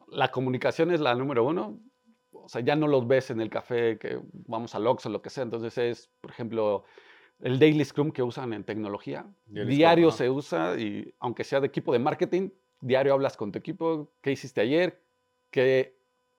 La 0.09 0.31
comunicación 0.31 0.91
es 0.91 1.01
la 1.01 1.15
número 1.15 1.45
uno. 1.45 1.79
O 2.33 2.49
sea, 2.49 2.61
ya 2.61 2.77
no 2.77 2.87
los 2.87 3.07
ves 3.07 3.31
en 3.31 3.41
el 3.41 3.51
café 3.51 3.99
que 3.99 4.21
vamos 4.47 4.75
al 4.75 4.87
Ox 4.87 5.07
o 5.07 5.09
lo 5.11 5.21
que 5.21 5.31
sea. 5.31 5.43
Entonces 5.43 5.77
es, 5.77 6.11
por 6.21 6.31
ejemplo, 6.31 6.85
el 7.41 7.59
Daily 7.59 7.85
Scrum 7.85 8.11
que 8.11 8.23
usan 8.23 8.53
en 8.53 8.65
tecnología. 8.65 9.27
diario 9.47 10.11
se 10.11 10.31
usa 10.31 10.79
y 10.79 11.15
aunque 11.19 11.45
sea 11.45 11.61
de 11.61 11.67
equipo 11.67 11.93
de 11.93 11.99
marketing, 11.99 12.51
diario 12.81 13.13
hablas 13.13 13.37
con 13.37 13.53
tu 13.53 13.59
equipo, 13.59 14.13
qué 14.23 14.33
hiciste 14.33 14.61
ayer, 14.61 15.03
qué 15.51 15.98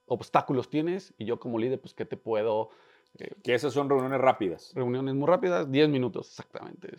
obstáculos 0.09 0.69
tienes 0.69 1.13
y 1.17 1.25
yo 1.25 1.39
como 1.39 1.57
líder, 1.57 1.79
pues, 1.79 1.93
¿qué 1.93 2.05
te 2.05 2.17
puedo...? 2.17 2.69
Eh, 3.17 3.33
que 3.43 3.55
esas 3.55 3.73
son 3.73 3.89
reuniones 3.89 4.21
rápidas. 4.21 4.71
Reuniones 4.75 5.15
muy 5.15 5.27
rápidas, 5.27 5.71
10 5.71 5.89
minutos 5.89 6.27
exactamente. 6.27 6.89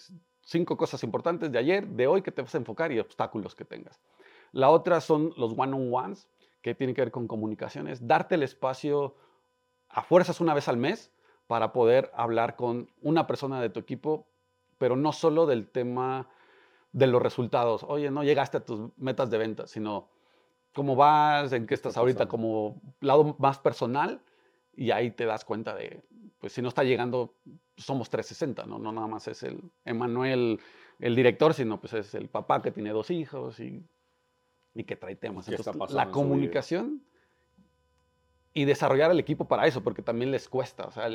Cinco 0.42 0.76
cosas 0.76 1.04
importantes 1.04 1.52
de 1.52 1.58
ayer, 1.58 1.86
de 1.86 2.06
hoy 2.08 2.22
que 2.22 2.32
te 2.32 2.42
vas 2.42 2.54
a 2.54 2.58
enfocar 2.58 2.90
y 2.90 2.98
obstáculos 2.98 3.54
que 3.54 3.64
tengas. 3.64 4.00
La 4.50 4.70
otra 4.70 5.00
son 5.00 5.32
los 5.36 5.54
one-on-ones, 5.56 6.28
que 6.62 6.74
tienen 6.74 6.94
que 6.94 7.02
ver 7.02 7.10
con 7.10 7.26
comunicaciones. 7.26 8.06
Darte 8.06 8.34
el 8.34 8.42
espacio 8.42 9.14
a 9.88 10.02
fuerzas 10.02 10.40
una 10.40 10.54
vez 10.54 10.68
al 10.68 10.76
mes 10.76 11.12
para 11.46 11.72
poder 11.72 12.10
hablar 12.14 12.56
con 12.56 12.90
una 13.02 13.26
persona 13.26 13.60
de 13.60 13.70
tu 13.70 13.80
equipo, 13.80 14.26
pero 14.78 14.96
no 14.96 15.12
solo 15.12 15.46
del 15.46 15.68
tema 15.68 16.28
de 16.92 17.06
los 17.06 17.22
resultados. 17.22 17.84
Oye, 17.84 18.10
no 18.10 18.24
llegaste 18.24 18.58
a 18.58 18.64
tus 18.64 18.90
metas 18.96 19.30
de 19.30 19.38
venta, 19.38 19.66
sino 19.66 20.08
cómo 20.74 20.96
vas, 20.96 21.52
en 21.52 21.66
qué 21.66 21.74
estás 21.74 21.96
ahorita 21.96 22.26
como 22.26 22.80
lado 23.00 23.36
más 23.38 23.58
personal 23.58 24.20
y 24.74 24.90
ahí 24.92 25.10
te 25.10 25.26
das 25.26 25.44
cuenta 25.44 25.74
de, 25.74 26.00
pues 26.38 26.52
si 26.52 26.62
no 26.62 26.68
está 26.68 26.84
llegando, 26.84 27.34
somos 27.76 28.08
360, 28.10 28.66
¿no? 28.66 28.78
No 28.78 28.92
nada 28.92 29.06
más 29.06 29.28
es 29.28 29.42
el 29.42 29.60
Emanuel, 29.84 30.60
el 30.98 31.16
director, 31.16 31.54
sino 31.54 31.80
pues 31.80 31.92
es 31.94 32.14
el 32.14 32.28
papá 32.28 32.62
que 32.62 32.70
tiene 32.70 32.90
dos 32.90 33.10
hijos 33.10 33.58
y, 33.60 33.84
y 34.74 34.84
que 34.84 34.96
trae 34.96 35.16
temas. 35.16 35.48
Entonces, 35.48 35.92
la 35.92 36.10
comunicación 36.10 37.02
y 38.52 38.64
desarrollar 38.64 39.10
el 39.10 39.20
equipo 39.20 39.46
para 39.46 39.66
eso, 39.66 39.82
porque 39.82 40.02
también 40.02 40.30
les 40.30 40.48
cuesta. 40.48 40.84
O 40.84 40.90
sea, 40.90 41.08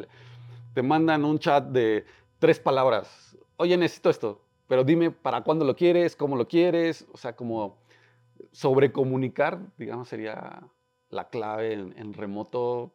te 0.73 0.81
mandan 0.81 1.25
un 1.25 1.39
chat 1.39 1.65
de 1.65 2.05
tres 2.39 2.59
palabras. 2.59 3.37
Oye, 3.57 3.77
necesito 3.77 4.09
esto, 4.09 4.41
pero 4.67 4.83
dime 4.83 5.11
para 5.11 5.41
cuándo 5.41 5.65
lo 5.65 5.75
quieres, 5.75 6.15
cómo 6.15 6.35
lo 6.35 6.47
quieres. 6.47 7.05
O 7.11 7.17
sea, 7.17 7.35
como 7.35 7.77
sobrecomunicar, 8.51 9.59
digamos, 9.77 10.07
sería 10.07 10.67
la 11.09 11.29
clave 11.29 11.73
en, 11.73 12.13
remoto 12.13 12.93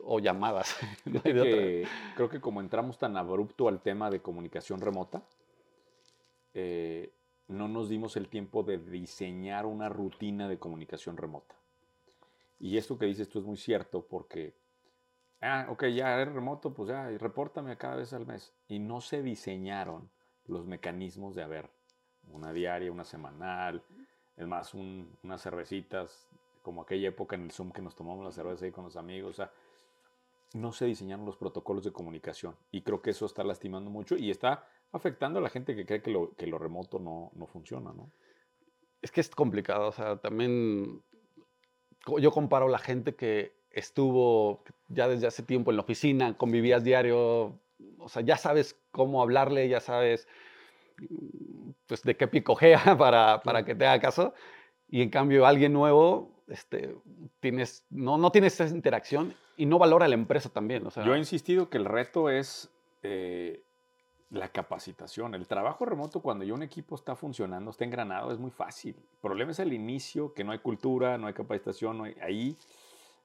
o 0.00 0.18
llamadas. 0.18 0.76
creo 2.16 2.28
que 2.28 2.40
como 2.40 2.60
entramos 2.60 2.98
tan 2.98 3.16
abrupto 3.16 3.68
al 3.68 3.80
tema 3.80 4.10
de 4.10 4.20
comunicación 4.20 4.80
remota, 4.80 5.22
eh, 6.54 7.12
no 7.48 7.68
nos 7.68 7.88
dimos 7.88 8.16
el 8.16 8.28
tiempo 8.28 8.62
de 8.62 8.78
diseñar 8.78 9.66
una 9.66 9.88
rutina 9.88 10.48
de 10.48 10.58
comunicación 10.58 11.16
remota. 11.16 11.54
Y 12.58 12.78
esto 12.78 12.98
que 12.98 13.06
dices 13.06 13.28
tú 13.28 13.40
es 13.40 13.44
muy 13.44 13.56
cierto 13.56 14.06
porque, 14.06 14.54
ah, 15.40 15.66
ok, 15.68 15.84
ya 15.86 16.20
eres 16.20 16.34
remoto, 16.34 16.72
pues 16.72 16.88
ya, 16.88 17.10
y 17.12 17.18
repórtame 17.18 17.76
cada 17.76 17.96
vez 17.96 18.12
al 18.12 18.26
mes. 18.26 18.54
Y 18.68 18.78
no 18.78 19.00
se 19.00 19.22
diseñaron 19.22 20.08
los 20.46 20.64
mecanismos 20.66 21.34
de, 21.34 21.42
haber 21.42 21.70
una 22.30 22.52
diaria, 22.52 22.90
una 22.90 23.04
semanal, 23.04 23.82
es 24.36 24.46
más, 24.46 24.74
unas 24.74 25.42
cervecitas, 25.42 26.28
como 26.62 26.82
aquella 26.82 27.08
época 27.08 27.36
en 27.36 27.42
el 27.42 27.52
Zoom 27.52 27.70
que 27.72 27.82
nos 27.82 27.94
tomamos 27.94 28.24
la 28.24 28.32
cerveza 28.32 28.64
ahí 28.64 28.72
con 28.72 28.84
los 28.84 28.96
amigos. 28.96 29.30
O 29.30 29.34
sea, 29.34 29.52
no 30.54 30.72
se 30.72 30.86
diseñaron 30.86 31.26
los 31.26 31.36
protocolos 31.36 31.84
de 31.84 31.92
comunicación. 31.92 32.56
Y 32.72 32.82
creo 32.82 33.02
que 33.02 33.10
eso 33.10 33.26
está 33.26 33.44
lastimando 33.44 33.90
mucho 33.90 34.16
y 34.16 34.30
está 34.30 34.66
afectando 34.92 35.38
a 35.38 35.42
la 35.42 35.50
gente 35.50 35.74
que 35.76 35.84
cree 35.84 36.02
que 36.02 36.10
lo, 36.10 36.34
que 36.36 36.46
lo 36.46 36.58
remoto 36.58 36.98
no, 36.98 37.30
no 37.34 37.46
funciona, 37.46 37.92
¿no? 37.92 38.10
Es 39.02 39.10
que 39.10 39.20
es 39.20 39.28
complicado. 39.28 39.88
O 39.88 39.92
sea, 39.92 40.16
también 40.16 41.02
yo 42.18 42.30
comparo 42.30 42.68
la 42.68 42.78
gente 42.78 43.14
que 43.14 43.54
estuvo 43.70 44.62
ya 44.88 45.08
desde 45.08 45.26
hace 45.26 45.42
tiempo 45.42 45.70
en 45.70 45.76
la 45.76 45.82
oficina, 45.82 46.36
convivías 46.36 46.84
diario, 46.84 47.58
o 47.98 48.08
sea, 48.08 48.22
ya 48.22 48.36
sabes 48.36 48.80
cómo 48.90 49.20
hablarle, 49.20 49.68
ya 49.68 49.80
sabes 49.80 50.28
pues, 51.86 52.02
de 52.02 52.16
qué 52.16 52.28
picojea 52.28 52.80
para, 52.98 53.40
para 53.42 53.64
que 53.64 53.74
te 53.74 53.86
haga 53.86 54.00
caso. 54.00 54.34
Y 54.88 55.02
en 55.02 55.10
cambio, 55.10 55.46
alguien 55.46 55.72
nuevo, 55.72 56.30
este, 56.48 56.94
tienes, 57.40 57.84
no, 57.90 58.18
no 58.18 58.30
tienes 58.30 58.60
esa 58.60 58.74
interacción 58.74 59.34
y 59.56 59.66
no 59.66 59.78
valora 59.78 60.06
la 60.08 60.14
empresa 60.14 60.48
también. 60.48 60.86
O 60.86 60.90
sea, 60.90 61.04
Yo 61.04 61.14
he 61.14 61.18
insistido 61.18 61.68
que 61.68 61.78
el 61.78 61.84
reto 61.84 62.30
es 62.30 62.70
eh, 63.02 63.62
la 64.30 64.48
capacitación. 64.48 65.34
El 65.34 65.46
trabajo 65.46 65.84
remoto, 65.84 66.20
cuando 66.20 66.44
ya 66.44 66.54
un 66.54 66.62
equipo 66.62 66.94
está 66.94 67.16
funcionando, 67.16 67.70
está 67.70 67.84
engranado, 67.84 68.32
es 68.32 68.38
muy 68.38 68.50
fácil. 68.50 68.94
El 68.96 69.18
problema 69.20 69.52
es 69.52 69.58
el 69.58 69.72
inicio, 69.72 70.32
que 70.34 70.44
no 70.44 70.52
hay 70.52 70.58
cultura, 70.58 71.18
no 71.18 71.26
hay 71.26 71.34
capacitación, 71.34 71.98
no 71.98 72.04
hay, 72.04 72.16
ahí... 72.22 72.56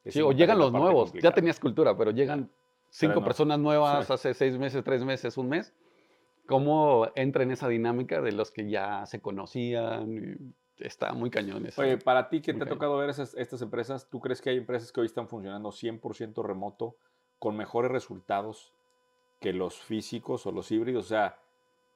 Sí, 0.05 0.21
o 0.21 0.31
llegan 0.31 0.57
los 0.57 0.71
nuevos. 0.71 1.11
Ya 1.13 1.31
tenías 1.31 1.59
cultura, 1.59 1.95
pero 1.95 2.11
llegan 2.11 2.49
cinco 2.89 3.21
personas 3.23 3.59
nuevas 3.59 4.09
hace 4.09 4.33
seis 4.33 4.57
meses, 4.57 4.83
tres 4.83 5.03
meses, 5.03 5.37
un 5.37 5.49
mes 5.49 5.73
cómo 6.49 7.07
entra 7.13 7.43
en 7.43 7.51
esa 7.51 7.67
dinámica 7.67 8.21
de 8.21 8.31
los 8.31 8.49
que 8.49 8.67
ya 8.67 9.05
se 9.05 9.21
conocían. 9.21 10.55
Está 10.79 11.13
muy 11.13 11.29
cañón 11.29 11.67
eso. 11.67 11.79
Oye, 11.79 11.99
para 11.99 12.27
ti 12.27 12.41
que 12.41 12.55
te 12.55 12.63
ha 12.63 12.67
tocado 12.67 12.97
ver 12.97 13.11
estas 13.11 13.61
empresas, 13.61 14.09
¿tú 14.09 14.19
crees 14.19 14.41
que 14.41 14.49
hay 14.49 14.57
empresas 14.57 14.91
que 14.91 14.99
hoy 14.99 15.05
están 15.05 15.27
funcionando 15.27 15.69
100% 15.69 16.43
remoto 16.43 16.95
con 17.37 17.55
mejores 17.55 17.91
resultados 17.91 18.73
que 19.39 19.53
los 19.53 19.79
físicos 19.79 20.47
o 20.47 20.51
los 20.51 20.71
híbridos? 20.71 21.05
O 21.05 21.09
sea, 21.09 21.37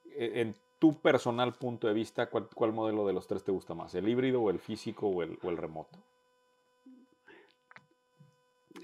e, 0.06 0.42
en 0.42 0.56
tu 0.78 1.02
personal 1.02 1.56
punto 1.56 1.88
de 1.88 1.96
vista, 1.96 2.30
¿cuál, 2.30 2.74
modelo 2.74 3.08
de 3.08 3.14
los 3.14 3.26
tres 3.26 3.44
te 3.44 3.52
gusta 3.52 3.74
más? 3.74 3.96
¿El 3.96 4.08
híbrido 4.08 4.40
o 4.40 4.52
el 4.52 4.60
físico 4.60 5.08
o 5.08 5.24
el, 5.24 5.40
o 5.42 5.50
el 5.50 5.58
remoto? 5.58 5.98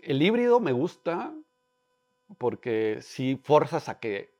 El 0.01 0.19
híbrido 0.19 0.59
me 0.59 0.71
gusta 0.71 1.31
porque 2.39 3.03
si 3.03 3.35
forzas 3.35 3.87
a 3.87 3.99
que 3.99 4.38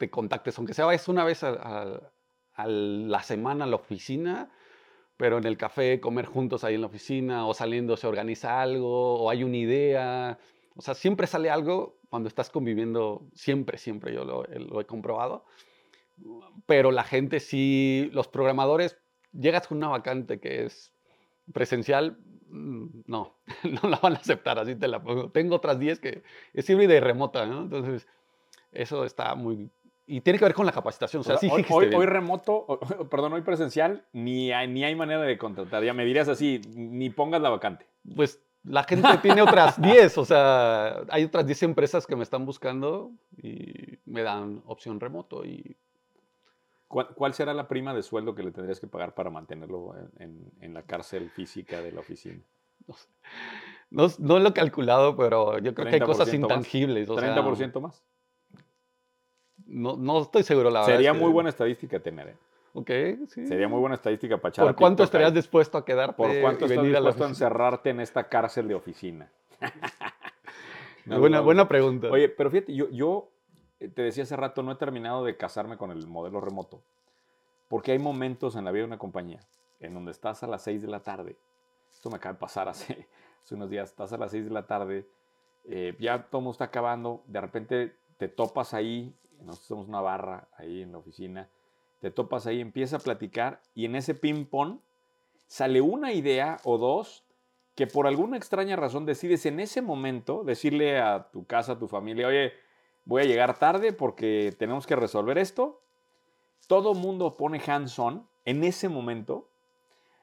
te 0.00 0.10
contactes, 0.10 0.56
aunque 0.56 0.72
sea 0.72 0.92
es 0.94 1.08
una 1.08 1.24
vez 1.24 1.44
a, 1.44 2.00
la 2.56 3.22
semana 3.22 3.64
a 3.64 3.68
la 3.68 3.76
oficina, 3.76 4.50
pero 5.18 5.36
en 5.36 5.44
el 5.44 5.58
café, 5.58 6.00
comer 6.00 6.24
juntos 6.24 6.64
ahí 6.64 6.74
en 6.74 6.80
la 6.80 6.86
oficina, 6.86 7.46
o 7.46 7.52
saliendo 7.52 7.98
se 7.98 8.06
organiza 8.06 8.62
algo, 8.62 9.20
o 9.20 9.28
hay 9.28 9.44
una 9.44 9.58
idea. 9.58 10.38
O 10.74 10.80
sea, 10.80 10.94
siempre 10.94 11.26
sale 11.26 11.50
algo 11.50 11.98
cuando 12.08 12.28
estás 12.28 12.48
conviviendo, 12.48 13.28
siempre, 13.34 13.76
siempre 13.76 14.14
yo 14.14 14.24
lo, 14.24 14.80
he 14.80 14.86
comprobado. 14.86 15.44
Pero 16.64 16.92
la 16.92 17.04
gente 17.04 17.38
sí, 17.38 18.08
los 18.14 18.26
programadores, 18.28 18.96
llegas 19.32 19.68
con 19.68 19.78
una 19.78 19.88
vacante 19.88 20.40
que 20.40 20.64
es 20.64 20.92
presencial, 21.52 22.18
mm, 22.48 23.02
no, 23.06 23.36
no 23.82 23.90
la 23.90 23.98
van 23.98 24.14
a 24.14 24.18
aceptar, 24.18 24.58
así 24.58 24.74
te 24.76 24.88
la 24.88 25.02
pongo. 25.02 25.30
Tengo 25.30 25.56
otras 25.56 25.78
10 25.78 26.00
que 26.00 26.22
es 26.54 26.70
híbrida 26.70 26.94
y 26.94 27.00
remota. 27.00 27.42
Entonces, 27.44 28.06
eso 28.72 29.04
está 29.04 29.34
muy, 29.34 29.70
y 30.10 30.20
tiene 30.22 30.40
que 30.40 30.44
ver 30.44 30.54
con 30.54 30.66
la 30.66 30.72
capacitación. 30.72 31.20
O 31.20 31.22
sea, 31.22 31.38
sí, 31.38 31.48
hoy, 31.48 31.64
hoy, 31.94 32.06
remoto, 32.06 32.80
perdón, 33.08 33.34
hoy 33.34 33.42
presencial, 33.42 34.04
ni 34.12 34.50
hay, 34.50 34.66
ni 34.66 34.82
hay 34.82 34.96
manera 34.96 35.22
de 35.22 35.38
contratar. 35.38 35.84
Ya 35.84 35.94
me 35.94 36.04
dirías 36.04 36.26
así, 36.26 36.60
ni 36.74 37.10
pongas 37.10 37.40
la 37.40 37.48
vacante. 37.48 37.86
Pues 38.16 38.42
la 38.64 38.82
gente 38.82 39.08
tiene 39.22 39.40
otras 39.40 39.80
10, 39.80 40.18
o 40.18 40.24
sea, 40.24 41.02
hay 41.10 41.22
otras 41.22 41.46
10 41.46 41.62
empresas 41.62 42.08
que 42.08 42.16
me 42.16 42.24
están 42.24 42.44
buscando 42.44 43.12
y 43.36 43.98
me 44.04 44.22
dan 44.22 44.62
opción 44.66 44.98
remoto. 44.98 45.44
Y... 45.44 45.76
¿Cuál, 46.88 47.32
será 47.34 47.54
la 47.54 47.68
prima 47.68 47.94
de 47.94 48.02
sueldo 48.02 48.34
que 48.34 48.42
le 48.42 48.50
tendrías 48.50 48.80
que 48.80 48.88
pagar 48.88 49.14
para 49.14 49.30
mantenerlo 49.30 49.94
en, 50.18 50.50
en 50.60 50.74
la 50.74 50.82
cárcel 50.82 51.30
física 51.30 51.82
de 51.82 51.92
la 51.92 52.00
oficina? 52.00 52.42
No 52.88 52.94
sé. 52.94 53.08
No, 53.90 54.06
no 54.18 54.38
lo 54.38 54.48
he 54.50 54.52
calculado, 54.52 55.16
pero 55.16 55.58
yo 55.58 55.74
creo 55.74 55.88
que 55.88 55.96
hay 55.96 56.00
cosas 56.00 56.32
intangibles. 56.32 57.08
Más. 57.08 57.18
¿30% 57.18 57.80
más? 57.80 58.04
No, 59.70 59.96
no 59.96 60.22
estoy 60.22 60.42
seguro, 60.42 60.68
la 60.70 60.80
verdad. 60.80 60.94
Sería 60.94 61.12
muy 61.12 61.30
buena 61.30 61.48
estadística 61.48 62.00
tener, 62.00 62.28
¿eh? 62.28 62.36
Ok, 62.72 62.90
sí. 63.28 63.46
Sería 63.46 63.68
muy 63.68 63.80
buena 63.80 63.96
estadística 63.96 64.36
para 64.36 64.50
echar 64.50 64.64
¿Por 64.66 64.76
cuánto 64.76 65.02
estarías 65.02 65.34
dispuesto 65.34 65.78
a 65.78 65.84
quedarte? 65.84 66.16
¿Por 66.16 66.40
cuánto 66.40 66.66
estás 66.66 66.84
dispuesto 66.84 67.24
a, 67.24 67.28
encerrarte 67.28 67.90
en 67.90 68.00
esta 68.00 68.28
cárcel 68.28 68.68
de 68.68 68.74
oficina? 68.74 69.30
buena, 71.06 71.40
buena 71.40 71.68
pregunta. 71.68 72.08
Oye, 72.08 72.28
pero 72.28 72.50
fíjate, 72.50 72.74
yo, 72.74 72.88
yo 72.90 73.28
eh, 73.80 73.88
te 73.88 74.02
decía 74.02 74.22
hace 74.22 74.36
rato, 74.36 74.62
no 74.62 74.72
he 74.72 74.76
terminado 74.76 75.24
de 75.24 75.36
casarme 75.36 75.76
con 75.76 75.90
el 75.90 76.06
modelo 76.06 76.40
remoto. 76.40 76.80
Porque 77.68 77.92
hay 77.92 77.98
momentos 77.98 78.56
en 78.56 78.64
la 78.64 78.72
vida 78.72 78.82
de 78.82 78.88
una 78.88 78.98
compañía 78.98 79.40
en 79.80 79.94
donde 79.94 80.12
estás 80.12 80.42
a 80.42 80.46
las 80.46 80.62
6 80.62 80.82
de 80.82 80.88
la 80.88 81.00
tarde. 81.00 81.36
Esto 81.92 82.10
me 82.10 82.16
acaba 82.16 82.34
de 82.34 82.38
pasar 82.38 82.68
hace, 82.68 83.08
unos 83.50 83.70
días. 83.70 83.90
Estás 83.90 84.12
a 84.12 84.18
las 84.18 84.30
6 84.30 84.44
de 84.44 84.50
la 84.50 84.66
tarde, 84.66 85.06
eh, 85.64 85.96
ya 85.98 86.22
todo 86.30 86.50
está 86.50 86.64
acabando. 86.64 87.22
De 87.26 87.40
repente 87.40 87.96
te 88.16 88.28
topas 88.28 88.74
ahí, 88.74 89.12
nosotros 89.44 89.66
somos 89.66 89.88
una 89.88 90.00
barra 90.00 90.48
ahí 90.56 90.82
en 90.82 90.92
la 90.92 90.98
oficina. 90.98 91.48
Te 92.00 92.10
topas 92.10 92.46
ahí, 92.46 92.60
empieza 92.60 92.96
a 92.96 93.00
platicar 93.00 93.60
y 93.74 93.84
en 93.84 93.96
ese 93.96 94.14
ping-pong 94.14 94.78
sale 95.46 95.80
una 95.80 96.12
idea 96.12 96.58
o 96.64 96.78
dos 96.78 97.24
que 97.74 97.86
por 97.86 98.06
alguna 98.06 98.36
extraña 98.36 98.76
razón 98.76 99.06
decides 99.06 99.46
en 99.46 99.60
ese 99.60 99.82
momento 99.82 100.44
decirle 100.44 100.98
a 100.98 101.30
tu 101.30 101.46
casa, 101.46 101.72
a 101.72 101.78
tu 101.78 101.88
familia, 101.88 102.26
oye, 102.26 102.52
voy 103.04 103.22
a 103.22 103.26
llegar 103.26 103.58
tarde 103.58 103.92
porque 103.92 104.54
tenemos 104.58 104.86
que 104.86 104.96
resolver 104.96 105.38
esto. 105.38 105.80
Todo 106.66 106.94
mundo 106.94 107.36
pone 107.36 107.60
hands-on 107.64 108.28
en 108.44 108.64
ese 108.64 108.88
momento. 108.88 109.48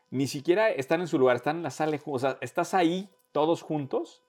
Ni 0.09 0.27
siquiera 0.27 0.69
están 0.69 1.01
en 1.01 1.07
su 1.07 1.19
lugar, 1.19 1.36
están 1.36 1.57
en 1.57 1.63
la 1.63 1.71
sala. 1.71 2.00
O 2.05 2.19
sea, 2.19 2.38
estás 2.41 2.74
ahí 2.74 3.09
todos 3.31 3.62
juntos 3.62 4.24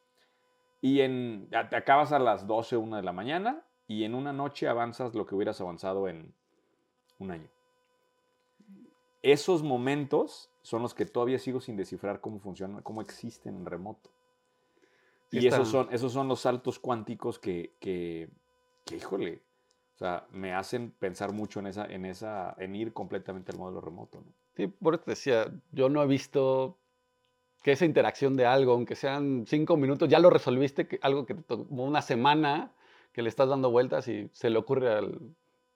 y 0.81 1.01
en, 1.01 1.49
te 1.51 1.77
acabas 1.77 2.13
a 2.13 2.19
las 2.19 2.47
12, 2.47 2.77
1 2.77 2.97
de 2.97 3.03
la 3.03 3.13
mañana 3.13 3.65
y 3.89 4.05
en 4.05 4.15
una 4.15 4.33
noche 4.33 4.69
avanzas 4.69 5.15
lo 5.15 5.27
que 5.27 5.35
hubieras 5.35 5.61
avanzado 5.61 6.09
en 6.09 6.35
un 7.19 7.31
año. 7.31 7.49
Esos 9.23 9.63
momentos 9.63 10.51
son 10.63 10.83
los 10.83 10.95
que 10.95 11.07
todavía 11.07 11.39
sigo 11.39 11.61
sin 11.61 11.77
descifrar 11.77 12.21
cómo 12.21 12.39
funcionan, 12.39 12.83
cómo 12.83 13.01
existen 13.01 13.57
en 13.57 13.67
remoto. 13.67 14.11
y 15.31 15.47
esos 15.47 15.69
son, 15.69 15.89
esos 15.91 16.13
son 16.13 16.29
los 16.29 16.41
saltos 16.41 16.79
cuánticos 16.79 17.39
que, 17.39 17.73
que, 17.81 18.29
híjole, 18.95 19.43
o 19.95 19.99
sea, 19.99 20.27
me 20.31 20.53
hacen 20.53 20.93
pensar 20.93 21.33
mucho 21.33 21.59
en, 21.59 21.67
esa, 21.67 21.87
en, 21.87 22.05
esa, 22.05 22.55
en 22.59 22.77
ir 22.77 22.93
completamente 22.93 23.53
al 23.53 23.59
modelo 23.59 23.81
remoto. 23.81 24.21
¿no? 24.21 24.33
Sí, 24.55 24.67
por 24.67 24.95
eso 24.95 25.05
te 25.05 25.11
decía, 25.13 25.53
yo 25.73 25.89
no 25.89 26.03
he 26.03 26.07
visto 26.07 26.79
que 27.63 27.73
esa 27.73 27.85
interacción 27.85 28.37
de 28.37 28.47
algo, 28.47 28.73
aunque 28.73 28.95
sean 28.95 29.45
cinco 29.47 29.77
minutos, 29.77 30.09
ya 30.09 30.21
lo 30.21 30.31
resolviste, 30.31 30.87
que, 30.87 31.01
algo 31.03 31.27
que 31.27 31.35
te 31.35 31.43
tomó 31.43 31.85
una 31.85 32.03
semana, 32.03 32.73
que 33.19 33.23
le 33.23 33.31
estás 33.31 33.49
dando 33.49 33.73
vueltas 33.73 34.07
y 34.07 34.31
se 34.33 34.49
le 34.49 34.59
ocurre 34.59 34.95
al, 34.95 35.19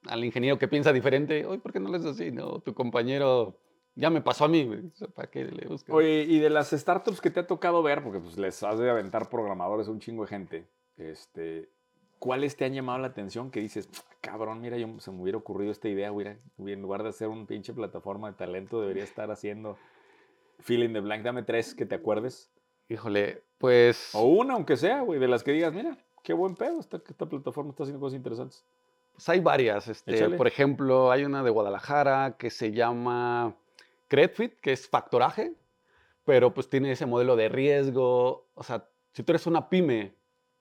al 0.07 0.25
ingeniero 0.25 0.61
que 0.61 0.69
piensa 0.69 0.93
diferente, 0.93 1.45
oye, 1.45 1.59
¿por 1.59 1.73
qué 1.73 1.81
no 1.81 1.91
lo 1.91 1.97
es 1.97 2.05
así? 2.05 2.31
No, 2.31 2.61
tu 2.61 2.73
compañero 2.73 3.59
ya 3.97 4.11
me 4.11 4.21
pasó 4.21 4.45
a 4.45 4.49
mí, 4.49 4.71
¿para 5.13 5.29
qué 5.29 5.47
le 5.47 5.67
buscas? 5.67 5.93
Oye, 5.93 6.23
y 6.23 6.39
de 6.39 6.51
las 6.51 6.71
startups 6.71 7.21
que 7.21 7.31
te 7.31 7.41
ha 7.41 7.47
tocado 7.49 7.83
ver, 7.83 8.05
porque 8.05 8.21
pues 8.21 8.39
les 8.39 8.63
has 8.63 8.79
de 8.79 8.89
aventar 8.89 9.29
programadores 9.29 9.89
a 9.89 9.91
un 9.91 9.99
chingo 9.99 10.23
de 10.23 10.29
gente, 10.29 10.69
este, 10.97 11.69
¿cuáles 12.21 12.55
te 12.55 12.65
han 12.65 12.75
llamado 12.75 13.01
la 13.01 13.09
atención 13.09 13.51
que 13.51 13.59
dices, 13.59 13.89
cabrón, 14.21 14.61
mira, 14.61 14.79
yo, 14.79 15.01
se 15.01 15.11
me 15.11 15.21
hubiera 15.21 15.39
ocurrido 15.39 15.73
esta 15.73 15.89
idea, 15.89 16.13
hubiera, 16.13 16.39
en 16.59 16.81
lugar 16.81 17.03
de 17.03 17.09
hacer 17.09 17.27
un 17.27 17.49
pinche 17.49 17.73
plataforma 17.73 18.31
de 18.31 18.37
talento, 18.37 18.81
debería 18.81 19.03
estar 19.03 19.33
haciendo 19.33 19.79
Feeling 20.61 20.93
the 20.93 21.01
Blank? 21.01 21.25
Dame 21.25 21.43
tres 21.43 21.75
que 21.75 21.87
te 21.87 21.97
acuerdes. 21.97 22.53
Híjole, 22.89 23.43
pues... 23.59 24.15
O 24.15 24.27
una, 24.27 24.55
aunque 24.55 24.77
sea, 24.77 25.01
güey, 25.01 25.19
de 25.19 25.27
las 25.27 25.43
que 25.43 25.51
digas, 25.51 25.75
mira, 25.75 25.99
qué 26.23 26.33
buen 26.33 26.55
pedo, 26.55 26.81
esta, 26.81 26.97
esta 26.97 27.27
plataforma 27.27 27.71
está 27.71 27.85
haciendo 27.85 28.01
cosas 28.01 28.17
interesantes. 28.17 28.65
Pues 29.13 29.29
hay 29.29 29.41
varias. 29.41 29.89
Este, 29.89 30.31
por 30.31 30.47
ejemplo, 30.47 31.11
hay 31.11 31.25
una 31.25 31.43
de 31.43 31.51
Guadalajara 31.51 32.37
que 32.39 32.51
se 32.51 32.73
llama 32.73 33.55
Credfit, 34.09 34.55
que 34.61 34.73
es 34.73 34.89
factoraje, 34.89 35.53
pero 36.25 36.55
pues 36.55 36.69
tiene 36.69 36.93
ese 36.93 37.07
modelo 37.07 37.37
de 37.37 37.49
riesgo. 37.49 38.47
O 38.55 38.63
sea, 38.63 38.89
si 39.13 39.23
tú 39.23 39.33
eres 39.33 39.47
una 39.47 39.69
pyme 39.69 40.15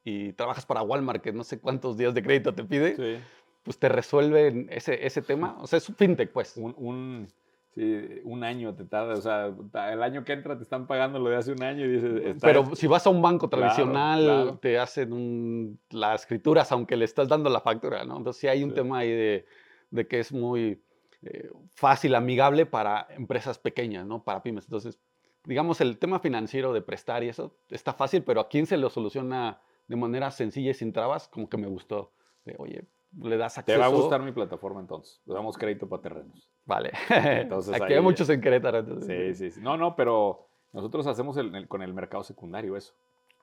y 0.03 0.33
trabajas 0.33 0.65
para 0.65 0.81
Walmart, 0.81 1.21
que 1.21 1.31
no 1.31 1.43
sé 1.43 1.59
cuántos 1.59 1.97
días 1.97 2.13
de 2.13 2.23
crédito 2.23 2.53
te 2.53 2.63
pide, 2.63 3.21
pues 3.63 3.77
te 3.77 3.87
resuelven 3.87 4.67
ese, 4.69 5.05
ese 5.05 5.21
tema. 5.21 5.57
O 5.61 5.67
sea, 5.67 5.77
es 5.77 5.87
un 5.87 5.95
fintech, 5.95 6.31
pues. 6.31 6.57
un 6.57 7.27
Sí, 7.73 8.21
un 8.25 8.43
año 8.43 8.75
te 8.75 8.83
tarda, 8.83 9.13
o 9.13 9.21
sea, 9.21 9.53
el 9.93 10.03
año 10.03 10.25
que 10.25 10.33
entra 10.33 10.57
te 10.57 10.63
están 10.63 10.87
pagando 10.87 11.19
lo 11.19 11.29
de 11.29 11.37
hace 11.37 11.53
un 11.53 11.63
año 11.63 11.85
y 11.85 11.89
dices... 11.89 12.35
Pero 12.41 12.75
si 12.75 12.85
vas 12.85 13.07
a 13.07 13.09
un 13.09 13.21
banco 13.21 13.47
tradicional, 13.47 14.59
te 14.61 14.77
hacen 14.77 15.79
las 15.89 16.21
escrituras 16.21 16.69
aunque 16.73 16.97
le 16.97 17.05
estás 17.05 17.29
dando 17.29 17.49
la 17.49 17.61
factura, 17.61 18.03
¿no? 18.03 18.17
Entonces 18.17 18.41
sí 18.41 18.47
hay 18.49 18.65
un 18.65 18.73
tema 18.73 18.99
ahí 18.99 19.11
de, 19.11 19.45
de, 19.89 20.05
que 20.05 20.19
es 20.19 20.33
muy 20.33 20.83
eh, 21.21 21.49
fácil, 21.69 22.15
amigable 22.15 22.65
para 22.65 23.07
empresas 23.11 23.57
pequeñas, 23.57 24.05
¿no? 24.05 24.21
Para 24.21 24.43
pymes. 24.43 24.65
Entonces, 24.65 24.99
digamos, 25.45 25.79
el 25.79 25.97
tema 25.97 26.19
financiero 26.19 26.73
de 26.73 26.81
prestar 26.81 27.23
y 27.23 27.29
eso 27.29 27.55
está 27.69 27.93
fácil, 27.93 28.23
pero 28.23 28.41
a 28.41 28.49
quién 28.49 28.65
se 28.65 28.75
lo 28.75 28.89
soluciona 28.89 29.61
de 29.87 29.95
manera 29.95 30.29
sencilla 30.31 30.71
y 30.71 30.73
sin 30.73 30.91
trabas, 30.91 31.29
como 31.29 31.47
que 31.47 31.55
me 31.55 31.67
gustó. 31.67 32.11
De, 32.43 32.53
oye, 32.57 32.83
le 33.17 33.37
das 33.37 33.57
acceso. 33.57 33.77
Te 33.77 33.79
va 33.79 33.85
a 33.85 33.95
gustar 33.95 34.21
mi 34.21 34.33
plataforma 34.33 34.81
entonces. 34.81 35.21
Le 35.25 35.33
damos 35.33 35.57
crédito 35.57 35.87
para 35.87 36.01
terrenos. 36.01 36.50
Vale. 36.65 36.91
Entonces, 37.09 37.81
Aquí 37.81 37.93
hay 37.93 38.01
muchos 38.01 38.29
en 38.29 38.41
Querétaro. 38.41 39.01
Sí, 39.01 39.33
sí, 39.35 39.51
sí. 39.51 39.61
No, 39.61 39.77
no, 39.77 39.95
pero 39.95 40.47
nosotros 40.73 41.07
hacemos 41.07 41.37
con 41.67 41.81
el 41.81 41.93
mercado 41.93 42.23
secundario 42.23 42.77
eso. 42.77 42.93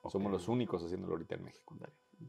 Somos 0.08 0.32
los 0.32 0.48
únicos 0.48 0.82
haciéndolo 0.82 1.14
ahorita 1.14 1.34
en 1.34 1.44
México. 1.44 1.76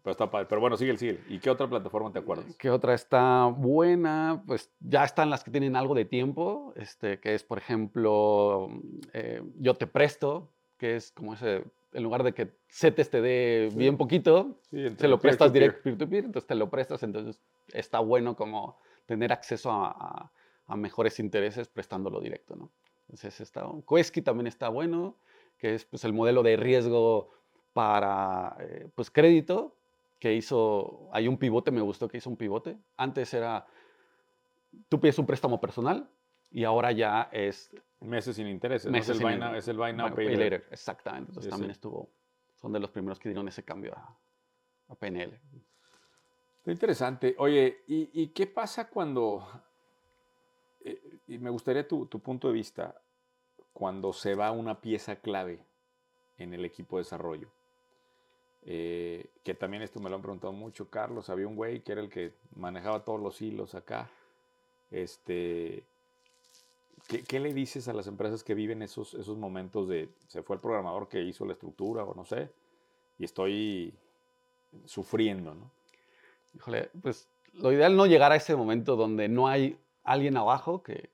Pero 0.03 0.11
está 0.11 0.29
padre. 0.29 0.47
Pero 0.49 0.59
bueno, 0.59 0.75
sigue, 0.75 0.97
sigue. 0.97 1.19
¿Y 1.29 1.39
qué 1.39 1.49
otra 1.49 1.67
plataforma 1.67 2.11
te 2.11 2.19
acuerdas? 2.19 2.45
¿Qué 2.57 2.69
otra 2.69 2.93
está 2.93 3.45
buena? 3.45 4.43
Pues 4.45 4.71
ya 4.79 5.03
están 5.05 5.29
las 5.29 5.43
que 5.43 5.51
tienen 5.51 5.75
algo 5.75 5.95
de 5.95 6.05
tiempo, 6.05 6.73
este, 6.75 7.19
que 7.19 7.35
es, 7.35 7.43
por 7.43 7.57
ejemplo, 7.57 8.69
eh, 9.13 9.41
Yo 9.59 9.75
Te 9.75 9.87
Presto, 9.87 10.51
que 10.77 10.95
es 10.95 11.11
como 11.11 11.35
ese 11.35 11.63
en 11.93 12.03
lugar 12.03 12.23
de 12.23 12.33
que 12.33 12.51
CETES 12.69 13.09
te 13.09 13.21
dé 13.21 13.69
bien 13.73 13.97
poquito, 13.97 14.59
se 14.69 15.07
lo 15.07 15.19
prestas 15.19 15.51
directo 15.51 15.81
peer-to-peer, 15.83 16.25
entonces 16.25 16.47
te 16.47 16.55
lo 16.55 16.69
prestas, 16.69 17.01
entonces 17.03 17.41
está 17.73 17.99
bueno 17.99 18.35
como 18.35 18.77
tener 19.05 19.31
acceso 19.31 19.71
a, 19.71 20.31
mejores 20.75 21.19
intereses 21.19 21.67
prestándolo 21.67 22.19
directo, 22.19 22.55
¿no? 22.55 22.71
Entonces 23.01 23.41
está, 23.41 23.65
Quesky 23.87 24.21
también 24.21 24.47
está 24.47 24.69
bueno, 24.69 25.17
que 25.57 25.73
es 25.73 25.85
pues, 25.85 26.03
el 26.03 26.13
modelo 26.13 26.43
de 26.43 26.57
riesgo 26.57 27.31
para 27.73 28.55
eh, 28.59 28.89
pues, 28.93 29.09
crédito, 29.09 29.75
que 30.19 30.33
hizo, 30.33 31.09
hay 31.11 31.27
un 31.27 31.37
pivote, 31.37 31.71
me 31.71 31.81
gustó 31.81 32.07
que 32.07 32.17
hizo 32.17 32.29
un 32.29 32.37
pivote. 32.37 32.77
Antes 32.97 33.33
era, 33.33 33.65
tú 34.89 34.99
pides 34.99 35.17
un 35.17 35.25
préstamo 35.25 35.59
personal 35.59 36.09
y 36.51 36.65
ahora 36.65 36.91
ya 36.91 37.29
es 37.31 37.71
Meses 38.01 38.37
sin 38.37 38.47
intereses. 38.47 38.93
es, 38.93 39.09
el 39.09 39.19
buy 39.19 39.37
now, 39.37 39.55
es 39.55 39.67
el 39.67 39.77
buy 39.77 39.91
now, 39.91 40.13
pay, 40.13 40.35
later. 40.35 40.65
Exactamente. 40.71 41.31
Entonces 41.31 41.49
también 41.49 41.71
estuvo, 41.71 42.09
son 42.55 42.71
de 42.71 42.79
los 42.79 42.89
primeros 42.91 43.19
que 43.19 43.27
dieron 43.27 43.47
ese 43.47 43.63
cambio 43.63 43.93
a, 43.93 44.95
PNL. 44.95 45.39
Está 46.57 46.71
interesante. 46.71 47.35
Oye, 47.37 47.83
¿y, 47.87 48.27
qué 48.27 48.47
pasa 48.47 48.89
cuando, 48.89 49.45
y 51.29 51.37
me 51.37 51.51
gustaría 51.51 51.87
tu, 51.87 52.07
punto 52.07 52.47
de 52.47 52.53
vista, 52.55 52.99
cuando 53.71 54.13
se 54.13 54.33
va 54.33 54.51
una 54.51 54.81
pieza 54.81 55.17
clave 55.17 55.59
en 56.39 56.55
el 56.55 56.65
equipo 56.65 56.97
de 56.97 57.03
desarrollo? 57.03 57.49
Eh, 58.63 59.29
que 59.43 59.53
también 59.53 59.83
esto 59.83 59.99
me 59.99 60.09
lo 60.09 60.15
han 60.15 60.23
preguntado 60.23 60.51
mucho, 60.53 60.89
Carlos. 60.89 61.29
Había 61.29 61.47
un 61.47 61.55
güey 61.55 61.81
que 61.81 61.91
era 61.91 62.01
el 62.01 62.09
que 62.09 62.33
manejaba 62.55 63.05
todos 63.05 63.21
los 63.21 63.39
hilos 63.43 63.75
acá. 63.75 64.09
Este, 64.89 65.83
¿Qué, 67.07 67.39
le 67.39 67.53
dices 67.53 67.87
a 67.87 67.93
las 67.93 68.07
empresas 68.07 68.43
que 68.43 68.55
viven 68.55 68.81
esos, 68.81 69.13
esos 69.13 69.37
momentos 69.37 69.87
de 69.87 70.09
se 70.27 70.41
fue 70.41 70.55
el 70.55 70.61
programador 70.61 71.07
que 71.07 71.21
hizo 71.21 71.45
la 71.45 71.53
estructura 71.53 72.03
o 72.03 72.15
no 72.15 72.25
sé, 72.25 72.49
y 73.19 73.25
estoy 73.25 73.93
sufriendo, 74.85 75.53
¿no? 75.53 75.71
Híjole, 76.55 76.89
pues 77.01 77.27
lo 77.53 77.71
ideal 77.71 77.95
no 77.95 78.07
llegar 78.07 78.31
a 78.31 78.35
ese 78.35 78.55
momento 78.55 78.95
donde 78.95 79.27
no 79.27 79.47
hay 79.47 79.77
alguien 80.03 80.35
abajo 80.37 80.81
que, 80.81 81.09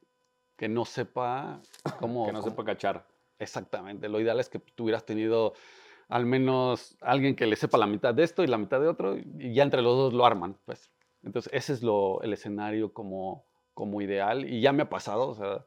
que 0.57 0.69
no 0.69 0.85
sepa 0.85 1.61
cómo... 1.99 2.25
que 2.25 2.33
no 2.33 2.41
sepa 2.41 2.63
cachar. 2.63 3.05
Exactamente, 3.37 4.07
lo 4.07 4.19
ideal 4.19 4.39
es 4.39 4.49
que 4.49 4.59
tú 4.59 4.85
hubieras 4.85 5.05
tenido 5.05 5.53
al 6.07 6.25
menos 6.25 6.97
alguien 7.01 7.35
que 7.35 7.45
le 7.45 7.55
sepa 7.55 7.77
la 7.77 7.87
mitad 7.87 8.13
de 8.13 8.23
esto 8.23 8.43
y 8.43 8.47
la 8.47 8.57
mitad 8.57 8.79
de 8.79 8.87
otro, 8.87 9.17
y 9.17 9.53
ya 9.53 9.63
entre 9.63 9.81
los 9.81 9.95
dos 9.97 10.13
lo 10.13 10.25
arman, 10.25 10.57
pues. 10.65 10.91
Entonces, 11.23 11.51
ese 11.53 11.73
es 11.73 11.81
lo, 11.81 12.21
el 12.21 12.33
escenario 12.33 12.93
como, 12.93 13.45
como 13.73 14.01
ideal, 14.01 14.47
y 14.47 14.61
ya 14.61 14.71
me 14.71 14.83
ha 14.83 14.89
pasado, 14.89 15.27
o 15.27 15.35
sea, 15.35 15.65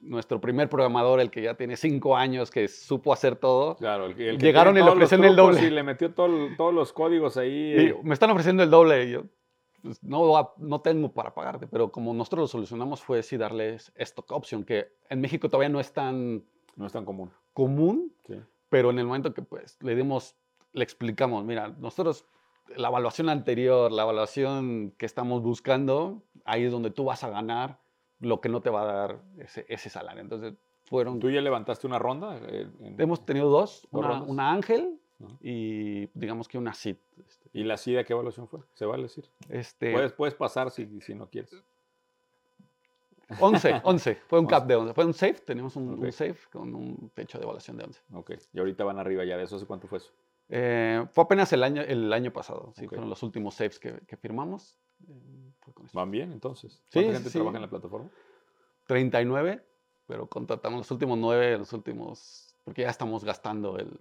nuestro 0.00 0.40
primer 0.40 0.68
programador, 0.68 1.20
el 1.20 1.30
que 1.30 1.42
ya 1.42 1.54
tiene 1.54 1.76
cinco 1.76 2.16
años, 2.16 2.50
que 2.50 2.68
supo 2.68 3.12
hacer 3.12 3.36
todo. 3.36 3.76
Claro, 3.76 4.06
el, 4.06 4.16
que 4.16 4.36
llegaron 4.36 4.76
y 4.76 4.82
le 4.82 4.90
ofrecieron 4.90 5.26
el 5.26 5.36
doble. 5.36 5.62
Y 5.62 5.70
le 5.70 5.82
metió 5.82 6.12
todos 6.12 6.74
los 6.74 6.92
códigos 6.92 7.36
ahí. 7.36 7.94
me 8.02 8.14
están 8.14 8.30
ofreciendo 8.30 8.62
el 8.62 8.70
doble. 8.70 9.04
Y 9.04 9.10
yo, 9.12 9.24
pues, 9.82 10.02
no, 10.02 10.54
no 10.58 10.80
tengo 10.80 11.12
para 11.12 11.34
pagarte, 11.34 11.66
pero 11.66 11.90
como 11.90 12.14
nosotros 12.14 12.40
lo 12.40 12.46
solucionamos 12.46 13.02
fue 13.02 13.22
sí 13.22 13.36
darles 13.36 13.92
stock 13.96 14.30
option, 14.32 14.64
que 14.64 14.92
en 15.08 15.20
México 15.20 15.48
todavía 15.48 15.68
no 15.68 15.80
es 15.80 15.92
tan... 15.92 16.44
No 16.76 16.86
es 16.86 16.92
tan 16.92 17.04
común. 17.04 17.30
Común, 17.52 18.14
pero 18.70 18.90
en 18.90 18.98
el 18.98 19.06
momento 19.06 19.34
que 19.34 19.42
pues 19.42 19.76
le 19.82 19.94
dimos, 19.94 20.36
le 20.72 20.84
explicamos, 20.84 21.44
mira, 21.44 21.68
nosotros 21.68 22.24
la 22.76 22.88
evaluación 22.88 23.28
anterior, 23.28 23.92
la 23.92 24.04
evaluación 24.04 24.94
que 24.96 25.04
estamos 25.04 25.42
buscando, 25.42 26.22
ahí 26.44 26.64
es 26.64 26.72
donde 26.72 26.90
tú 26.90 27.04
vas 27.04 27.24
a 27.24 27.28
ganar 27.28 27.80
lo 28.20 28.40
que 28.40 28.48
no 28.48 28.62
te 28.62 28.70
va 28.70 28.82
a 28.82 28.84
dar 28.86 29.22
ese, 29.68 29.90
salario. 29.90 30.22
Entonces, 30.22 30.54
fueron... 30.84 31.18
¿Tú 31.18 31.28
ya 31.28 31.40
levantaste 31.40 31.86
una 31.86 31.98
ronda? 31.98 32.38
Eh, 32.40 32.70
Hemos 32.98 33.26
tenido 33.26 33.50
dos, 33.50 33.86
una, 33.90 34.52
Ángel 34.52 35.01
y 35.40 36.06
digamos 36.18 36.48
que 36.48 36.58
una 36.58 36.74
CID. 36.74 36.96
Este. 37.26 37.50
¿Y 37.52 37.64
la 37.64 37.76
CID 37.76 38.04
qué 38.04 38.12
evaluación 38.12 38.48
fue? 38.48 38.60
¿Se 38.74 38.84
vale 38.84 39.04
decir? 39.04 39.24
Este, 39.48 39.92
puedes, 39.92 40.12
puedes 40.12 40.34
pasar 40.34 40.70
si, 40.70 41.00
si 41.00 41.14
no 41.14 41.28
quieres. 41.28 41.62
11, 43.40 43.82
11. 43.84 44.14
Fue 44.26 44.40
un 44.40 44.46
cap 44.48 44.66
de 44.66 44.76
11. 44.76 44.94
Fue 44.94 45.04
un 45.04 45.14
safe, 45.14 45.40
tenemos 45.44 45.76
un, 45.76 46.12
safe 46.12 46.38
con 46.52 46.74
un 46.74 47.10
techo 47.14 47.38
de 47.38 47.44
evaluación 47.44 47.76
de 47.76 47.84
11. 47.84 48.00
Ok, 48.14 48.32
y 48.52 48.58
ahorita 48.58 48.84
van 48.84 48.98
arriba 48.98 49.24
ya 49.24 49.36
de 49.36 49.44
eso. 49.44 49.56
¿Hace 49.56 49.66
cuánto 49.66 49.88
fue 49.88 49.98
eso? 49.98 50.12
Eh, 50.48 51.06
fue 51.12 51.24
apenas 51.24 51.52
el 51.52 51.62
año, 51.62 51.82
el 51.82 52.12
año 52.12 52.32
pasado, 52.32 52.72
sí, 52.76 52.86
fueron 52.86 53.08
los 53.08 53.22
últimos 53.22 53.54
saves 53.54 53.78
que, 53.78 54.00
que 54.06 54.16
firmamos. 54.16 54.78
Eh, 55.08 55.52
¿Van 55.92 56.10
bien 56.10 56.32
entonces? 56.32 56.82
¿Cuánta 56.92 57.12
gente 57.14 57.30
trabaja 57.30 57.56
en 57.56 57.62
la 57.62 57.70
plataforma? 57.70 58.10
39, 58.86 59.64
pero 60.06 60.26
contratamos 60.26 60.80
los 60.80 60.90
últimos 60.90 61.18
9, 61.18 61.58
los 61.58 61.72
últimos, 61.72 62.54
porque 62.64 62.82
ya 62.82 62.90
estamos 62.90 63.24
gastando 63.24 63.78
el, 63.78 63.96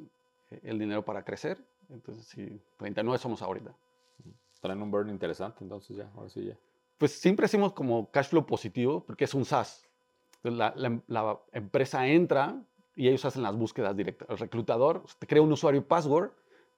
el 0.63 0.79
dinero 0.79 1.03
para 1.03 1.23
crecer. 1.23 1.57
Entonces, 1.89 2.25
sí, 2.25 2.61
39 2.77 3.17
somos 3.17 3.41
ahorita. 3.41 3.75
Traen 4.61 4.81
un 4.81 4.91
burn 4.91 5.09
interesante, 5.09 5.63
entonces 5.63 5.97
ya, 5.97 6.09
ahora 6.15 6.29
sí 6.29 6.45
ya 6.45 6.57
pues 7.01 7.13
siempre 7.13 7.47
hacemos 7.47 7.73
como 7.73 8.11
cash 8.11 8.27
flow 8.27 8.45
positivo 8.45 9.03
porque 9.03 9.23
es 9.23 9.33
un 9.33 9.43
SaaS. 9.43 9.89
la, 10.43 10.71
la, 11.07 11.39
empresa 11.51 12.07
entra 12.07 12.61
y 12.95 13.07
ellos 13.07 13.25
hacen 13.25 13.41
las 13.41 13.55
búsquedas 13.55 13.97
directas. 13.97 14.29
El 14.29 14.37
reclutador 14.37 15.03
te 15.17 15.25
crea 15.25 15.41
un 15.41 15.51
usuario 15.51 15.81
y 15.81 15.83
password, 15.83 16.29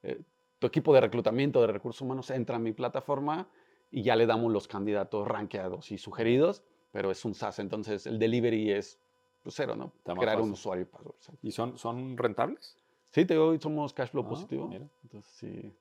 eh, 0.01 0.21
tu 0.59 0.67
equipo 0.67 0.93
de 0.93 1.01
reclutamiento 1.01 1.59
de 1.59 1.67
recursos 1.67 1.99
humanos 1.99 2.29
entra 2.29 2.55
a 2.55 2.59
mi 2.59 2.71
plataforma 2.71 3.49
y 3.91 4.01
ya 4.01 4.15
le 4.15 4.25
damos 4.25 4.49
los 4.49 4.65
candidatos 4.65 5.27
rankeados 5.27 5.91
y 5.91 5.97
sugeridos, 5.97 6.63
pero 6.93 7.11
es 7.11 7.25
un 7.25 7.33
SaaS, 7.33 7.59
entonces 7.59 8.07
el 8.07 8.17
delivery 8.17 8.71
es 8.71 9.01
pues, 9.41 9.55
cero, 9.55 9.75
¿no? 9.75 9.91
Crear 10.05 10.39
un 10.39 10.51
usuario 10.51 10.83
y 10.83 10.85
password. 10.85 11.15
¿Y 11.41 11.51
son, 11.51 11.77
son 11.77 12.17
rentables? 12.17 12.77
Sí, 13.13 13.25
te 13.25 13.35
digo, 13.35 13.55
somos 13.59 13.93
cash 13.93 14.09
flow 14.09 14.23
ah, 14.25 14.29
positivo. 14.29 14.71
Entonces, 15.03 15.31
sí. 15.35 15.75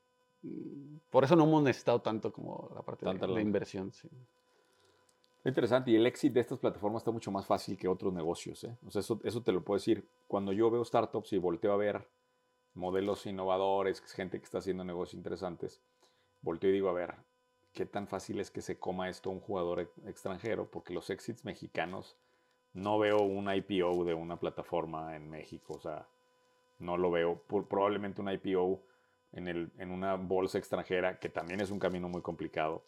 Por 1.09 1.25
eso 1.25 1.35
no 1.35 1.45
hemos 1.45 1.63
necesitado 1.63 2.03
tanto 2.03 2.31
como 2.31 2.71
la 2.75 2.83
parte 2.83 3.07
de, 3.07 3.41
inversión. 3.41 3.91
Sí. 3.91 4.09
Interesante. 5.43 5.93
Y 5.93 5.97
el 5.97 6.07
éxito 6.07 6.35
de 6.35 6.41
estas 6.41 6.59
plataformas 6.59 7.01
está 7.01 7.11
mucho 7.11 7.31
más 7.31 7.47
fácil 7.47 7.79
que 7.79 7.89
otros 7.89 8.13
negocios. 8.13 8.63
¿eh? 8.65 8.77
O 8.87 8.91
sea, 8.91 9.01
eso, 9.01 9.19
eso 9.25 9.43
te 9.43 9.51
lo 9.51 9.65
puedo 9.65 9.79
decir. 9.79 10.07
Cuando 10.29 10.53
yo 10.53 10.71
veo 10.71 10.85
startups 10.85 11.33
y 11.33 11.39
volteo 11.39 11.73
a 11.73 11.77
ver 11.77 12.07
modelos 12.75 13.25
innovadores, 13.25 14.03
gente 14.13 14.39
que 14.39 14.45
está 14.45 14.59
haciendo 14.59 14.85
negocios 14.85 15.15
interesantes, 15.15 15.81
volteo 16.43 16.69
y 16.69 16.75
digo, 16.75 16.91
a 16.91 16.93
ver, 16.93 17.15
¿qué 17.73 17.87
tan 17.87 18.09
fácil 18.09 18.41
es 18.41 18.51
que 18.51 18.61
se 18.61 18.79
coma 18.79 19.09
esto 19.09 19.31
un 19.31 19.41
jugador 19.41 19.91
extranjero? 20.05 20.71
Porque 20.71 20.93
los 20.93 21.09
exits 21.09 21.47
mexicanos, 21.47 22.15
no 22.75 22.99
veo 22.99 23.23
un 23.23 23.51
IPO 23.51 24.05
de 24.05 24.13
una 24.13 24.39
plataforma 24.39 25.17
en 25.17 25.31
México. 25.31 25.75
O 25.75 25.81
sea, 25.81 26.07
no 26.83 26.97
lo 26.97 27.11
veo. 27.11 27.43
probablemente 27.69 28.21
un 28.21 28.31
IPO 28.31 28.83
en, 29.33 29.49
el, 29.49 29.71
en 29.79 29.91
una 29.91 30.17
bolsa 30.17 30.59
extranjera, 30.59 31.19
que 31.19 31.29
también 31.29 31.61
es 31.61 31.71
un 31.71 31.79
camino 31.79 32.09
muy 32.09 32.23
complicado. 32.23 32.83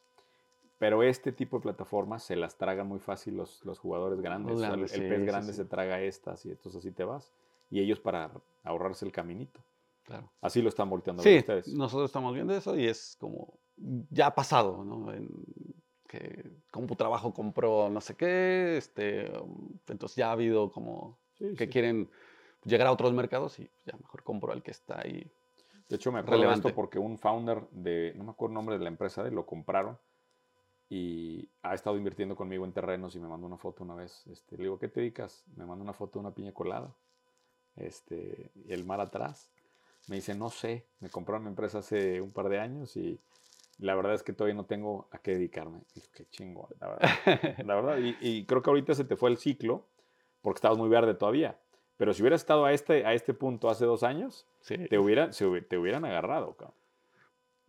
Pero 0.79 1.03
este 1.03 1.33
tipo 1.33 1.59
de 1.59 1.63
plataformas 1.63 2.25
se 2.25 2.37
las 2.37 2.59
tragan 2.59 2.87
muy 2.87 2.99
fácil 2.99 3.37
los, 3.37 3.65
los 3.65 3.79
jugadores 3.79 4.21
grandes. 4.21 4.61
el, 4.93 5.09
pez 5.09 5.25
grande 5.25 5.53
se 5.53 5.65
traga 5.65 6.01
estas 6.01 6.45
y 6.45 6.51
entonces 6.51 6.81
así 6.81 6.91
te 6.91 7.05
vas. 7.05 7.33
Y 7.71 7.81
ellos 7.81 8.01
para 8.01 8.31
ahorrarse 8.65 9.07
el 9.07 9.13
caminito. 9.13 9.61
Claro. 10.03 10.31
Así 10.43 10.61
lo 10.61 10.69
están 10.69 10.91
volteando 10.91 11.23
sí, 11.23 11.39
ustedes. 11.39 11.69
Nosotros 11.69 12.11
estamos 12.11 12.35
viendo 12.35 12.55
eso 12.55 12.77
y 12.77 12.87
es 12.87 13.17
como 13.19 13.59
ya 14.11 14.27
ha 14.27 14.35
pasado, 14.35 14.85
¿no? 14.85 15.13
En, 15.13 15.29
que 16.07 16.51
trabajo 16.97 17.33
compró 17.33 17.89
no 17.91 18.01
sé 18.01 18.15
qué, 18.15 18.77
este, 18.77 19.33
entonces 19.89 20.17
ya 20.17 20.29
ha 20.29 20.33
habido 20.33 20.71
como 20.71 21.19
que 21.57 21.69
quieren 21.69 22.09
llegar 22.65 22.87
a 22.87 22.93
otros 22.93 23.13
mercados 23.13 23.59
y 23.59 23.71
ya 23.85 23.97
mejor 23.97 24.23
compro 24.23 24.53
al 24.53 24.63
que 24.63 24.71
está 24.71 25.01
ahí 25.01 25.31
de 25.89 25.97
hecho, 25.97 26.11
me 26.13 26.21
acuerdo 26.21 26.49
de 26.49 26.55
esto 26.55 26.75
porque 26.75 26.99
un 26.99 27.19
founder 27.19 27.69
de, 27.71 28.15
no 28.17 28.25
me 28.25 28.31
acuerdo 28.31 28.53
el 28.53 28.55
nombre 28.55 28.79
de 28.79 28.85
la 28.85 28.89
empresa, 28.89 29.23
de, 29.23 29.31
lo 29.31 29.45
compraron 29.45 29.99
y 30.89 31.49
ha 31.63 31.75
estado 31.75 31.97
invirtiendo 31.97 32.37
conmigo 32.37 32.65
en 32.65 32.73
terrenos 32.73 33.15
y 33.17 33.21
me 33.21 33.29
mandó 33.29 33.47
una 33.47 33.59
foto 33.59 33.85
una 33.85 33.95
vez. 33.95 34.27
Este, 34.27 34.57
le 34.57 34.65
digo, 34.65 34.79
¿qué 34.79 34.89
te 34.89 35.01
dedicas? 35.01 35.45
Me 35.57 35.67
mandó 35.67 35.85
una 35.85 35.93
foto 35.93 36.19
de 36.19 36.27
una 36.27 36.35
piña 36.35 36.53
colada 36.53 36.95
este, 37.77 38.51
y 38.55 38.73
el 38.73 38.85
mar 38.85 39.01
atrás. 39.01 39.51
Me 40.09 40.17
dice, 40.17 40.35
no 40.35 40.51
sé, 40.51 40.87
me 41.01 41.11
compraron 41.11 41.45
mi 41.45 41.51
empresa 41.51 41.79
hace 41.79 42.21
un 42.21 42.31
par 42.31 42.49
de 42.49 42.61
años 42.61 42.97
y 42.97 43.21
la 43.79 43.95
verdad 43.95 44.15
es 44.15 44.23
que 44.23 44.33
todavía 44.33 44.55
no 44.55 44.65
tengo 44.65 45.09
a 45.11 45.19
qué 45.19 45.33
dedicarme. 45.33 45.83
Y 45.95 46.01
qué 46.15 46.27
chingo, 46.31 46.69
la 46.81 46.89
verdad. 46.89 47.09
la 47.67 47.75
verdad 47.75 47.99
y, 47.99 48.17
y, 48.21 48.47
creo 48.47 48.63
que 48.63 48.71
ahorita 48.71 48.95
se 48.95 49.05
te 49.05 49.17
fue 49.17 49.31
el 49.31 49.37
ciclo 49.37 49.87
porque 50.41 50.59
estabas 50.59 50.79
muy 50.79 50.89
verde 50.89 51.15
todavía. 51.15 51.59
Pero 52.05 52.13
si 52.13 52.21
hubieras 52.21 52.43
estado 52.43 52.67
a 52.67 52.73
este, 52.75 53.07
a 53.07 53.15
este 53.15 53.33
punto 53.33 53.71
hace 53.71 53.87
dos 53.87 54.03
años, 54.03 54.47
te, 54.67 54.99
hubieran, 54.99 55.31
te 55.31 55.79
hubieran 55.79 56.05
agarrado, 56.05 56.53
cabrón. 56.53 56.77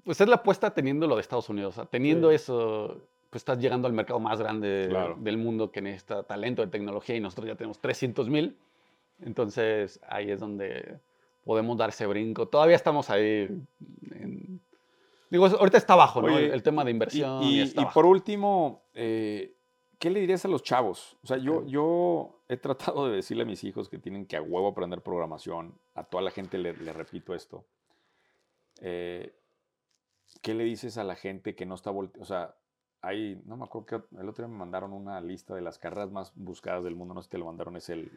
Pues 0.03 0.19
es 0.19 0.27
la 0.27 0.35
apuesta 0.35 0.73
teniendo 0.73 1.07
lo 1.07 1.15
de 1.15 1.21
Estados 1.21 1.47
Unidos. 1.47 1.79
teniendo 1.89 2.31
eso, 2.31 2.97
pues 3.29 3.43
estás 3.43 3.59
llegando 3.59 3.87
al 3.87 3.93
mercado 3.93 4.19
más 4.19 4.37
grande 4.37 4.93
del 5.19 5.37
mundo 5.37 5.71
que 5.71 5.81
necesita 5.81 6.23
talento 6.23 6.61
de 6.63 6.67
tecnología 6.67 7.15
y 7.15 7.21
nosotros 7.21 7.47
ya 7.47 7.55
tenemos 7.55 7.79
300 7.79 8.29
mil. 8.29 8.57
Entonces 9.21 10.01
ahí 10.05 10.29
es 10.29 10.41
donde 10.41 10.99
podemos 11.45 11.77
dar 11.77 11.91
ese 11.91 12.05
brinco. 12.05 12.49
Todavía 12.49 12.75
estamos 12.75 13.09
ahí. 13.09 13.47
digo, 15.29 15.45
ahorita 15.45 15.77
está 15.77 15.95
bajo, 15.95 16.21
¿no? 16.21 16.37
El, 16.37 16.61
tema 16.61 16.83
de 16.83 16.91
inversión. 16.91 17.41
Y, 17.41 17.71
por 17.93 18.05
último, 18.05 18.83
eh, 18.93 19.55
¿qué 19.97 20.09
le 20.09 20.19
dirías 20.19 20.43
a 20.43 20.49
los 20.49 20.61
chavos? 20.61 21.15
O 21.23 21.27
sea, 21.27 21.37
yo, 21.37 21.65
yo 21.65 22.34
he 22.47 22.57
tratado 22.57 23.07
de 23.07 23.15
decirle 23.15 23.43
a 23.43 23.45
mis 23.45 23.63
hijos 23.63 23.89
que 23.89 23.97
tienen 23.97 24.25
que 24.25 24.37
a 24.37 24.41
huevo 24.41 24.67
aprender 24.67 25.01
programación. 25.01 25.73
A 25.95 26.03
toda 26.03 26.23
la 26.23 26.31
gente 26.31 26.57
le, 26.57 26.73
repito 26.73 27.33
esto. 27.33 27.65
Eh, 28.81 29.33
¿Qué 30.41 30.53
le 30.53 30.63
dices 30.63 30.97
a 30.97 31.03
la 31.03 31.15
gente 31.15 31.55
que 31.55 31.65
no 31.65 31.75
está 31.75 31.91
volteando? 31.91 32.23
O 32.23 32.25
sea, 32.25 32.55
hay, 33.01 33.41
no 33.45 33.57
me 33.57 33.65
acuerdo 33.65 33.85
que 33.85 33.95
el 34.19 34.29
otro 34.29 34.45
día 34.45 34.51
me 34.51 34.57
mandaron 34.57 34.93
una 34.93 35.21
lista 35.21 35.55
de 35.55 35.61
las 35.61 35.79
carreras 35.79 36.11
más 36.11 36.33
buscadas 36.35 36.83
del 36.83 36.95
mundo. 36.95 37.13
No 37.13 37.21
sé 37.21 37.25
si 37.25 37.31
te 37.31 37.37
lo 37.37 37.45
mandaron, 37.45 37.75
es 37.77 37.89
el, 37.89 38.11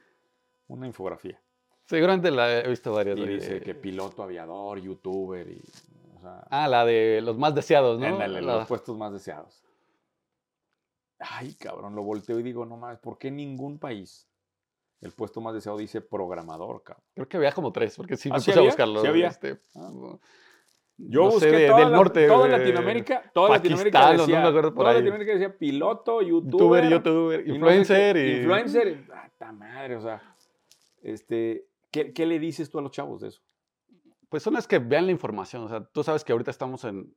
una 0.68 0.86
infografía. 0.86 1.40
Seguramente 1.84 2.30
la 2.30 2.60
he 2.60 2.68
visto 2.68 2.92
varias. 2.92 3.18
Y 3.18 3.26
dice 3.26 3.60
que 3.60 3.74
piloto, 3.74 4.22
aviador, 4.22 4.78
youtuber 4.78 5.48
y... 5.48 5.62
ah, 6.50 6.68
la 6.68 6.84
de 6.84 7.20
los 7.22 7.38
más 7.38 7.54
deseados, 7.54 7.98
¿no? 7.98 8.26
los 8.26 8.66
puestos 8.66 8.96
más 8.96 9.12
deseados. 9.12 9.62
Ay, 11.18 11.54
cabrón, 11.54 11.94
lo 11.94 12.02
volteo 12.02 12.38
y 12.38 12.42
digo, 12.42 12.64
no 12.64 12.76
mames, 12.76 12.98
¿por 12.98 13.18
qué 13.18 13.30
ningún 13.30 13.78
país 13.78 14.28
el 15.00 15.12
puesto 15.12 15.40
más 15.40 15.54
deseado 15.54 15.78
dice 15.78 16.00
programador, 16.00 16.82
cabrón? 16.82 17.04
Creo 17.14 17.28
que 17.28 17.36
había 17.36 17.52
como 17.52 17.72
tres, 17.72 17.96
porque 17.96 18.16
sí 18.16 18.28
me 18.28 18.36
¿Ah, 18.36 18.38
puse 18.38 18.58
a 18.58 18.62
buscarlo. 18.62 19.00
¿Sí 19.00 19.06
había? 19.06 19.28
Este, 19.28 19.58
ah, 19.76 19.90
Yo 20.96 21.30
busqué 21.30 21.46
del 21.50 21.92
norte. 21.92 22.26
Toda 22.26 22.48
Latinoamérica, 22.48 23.30
toda 23.32 23.50
Latinoamérica 23.50 24.12
decía, 24.12 24.42
no 24.42 24.52
me 24.52 24.70
toda 24.70 24.92
Latinoamérica 24.92 25.32
decía 25.32 25.58
piloto, 25.58 26.22
youtuber, 26.22 26.88
youtuber, 26.88 27.48
influencer 27.48 28.16
y... 28.16 28.36
Influencer, 28.38 29.04
¡ah, 29.40 29.52
madre! 29.52 29.96
O 29.96 30.00
sea, 30.00 30.36
este, 31.02 31.66
¿qué, 31.90 32.12
¿qué 32.12 32.26
le 32.26 32.38
dices 32.38 32.70
tú 32.70 32.78
a 32.78 32.82
los 32.82 32.92
chavos 32.92 33.20
de 33.20 33.28
eso? 33.28 33.42
Pues 34.28 34.42
son 34.42 34.56
es 34.56 34.66
que 34.68 34.78
vean 34.78 35.06
la 35.06 35.12
información. 35.12 35.62
O 35.64 35.68
sea, 35.68 35.84
tú 35.84 36.04
sabes 36.04 36.22
que 36.22 36.32
ahorita 36.32 36.50
estamos 36.50 36.84
en 36.84 37.14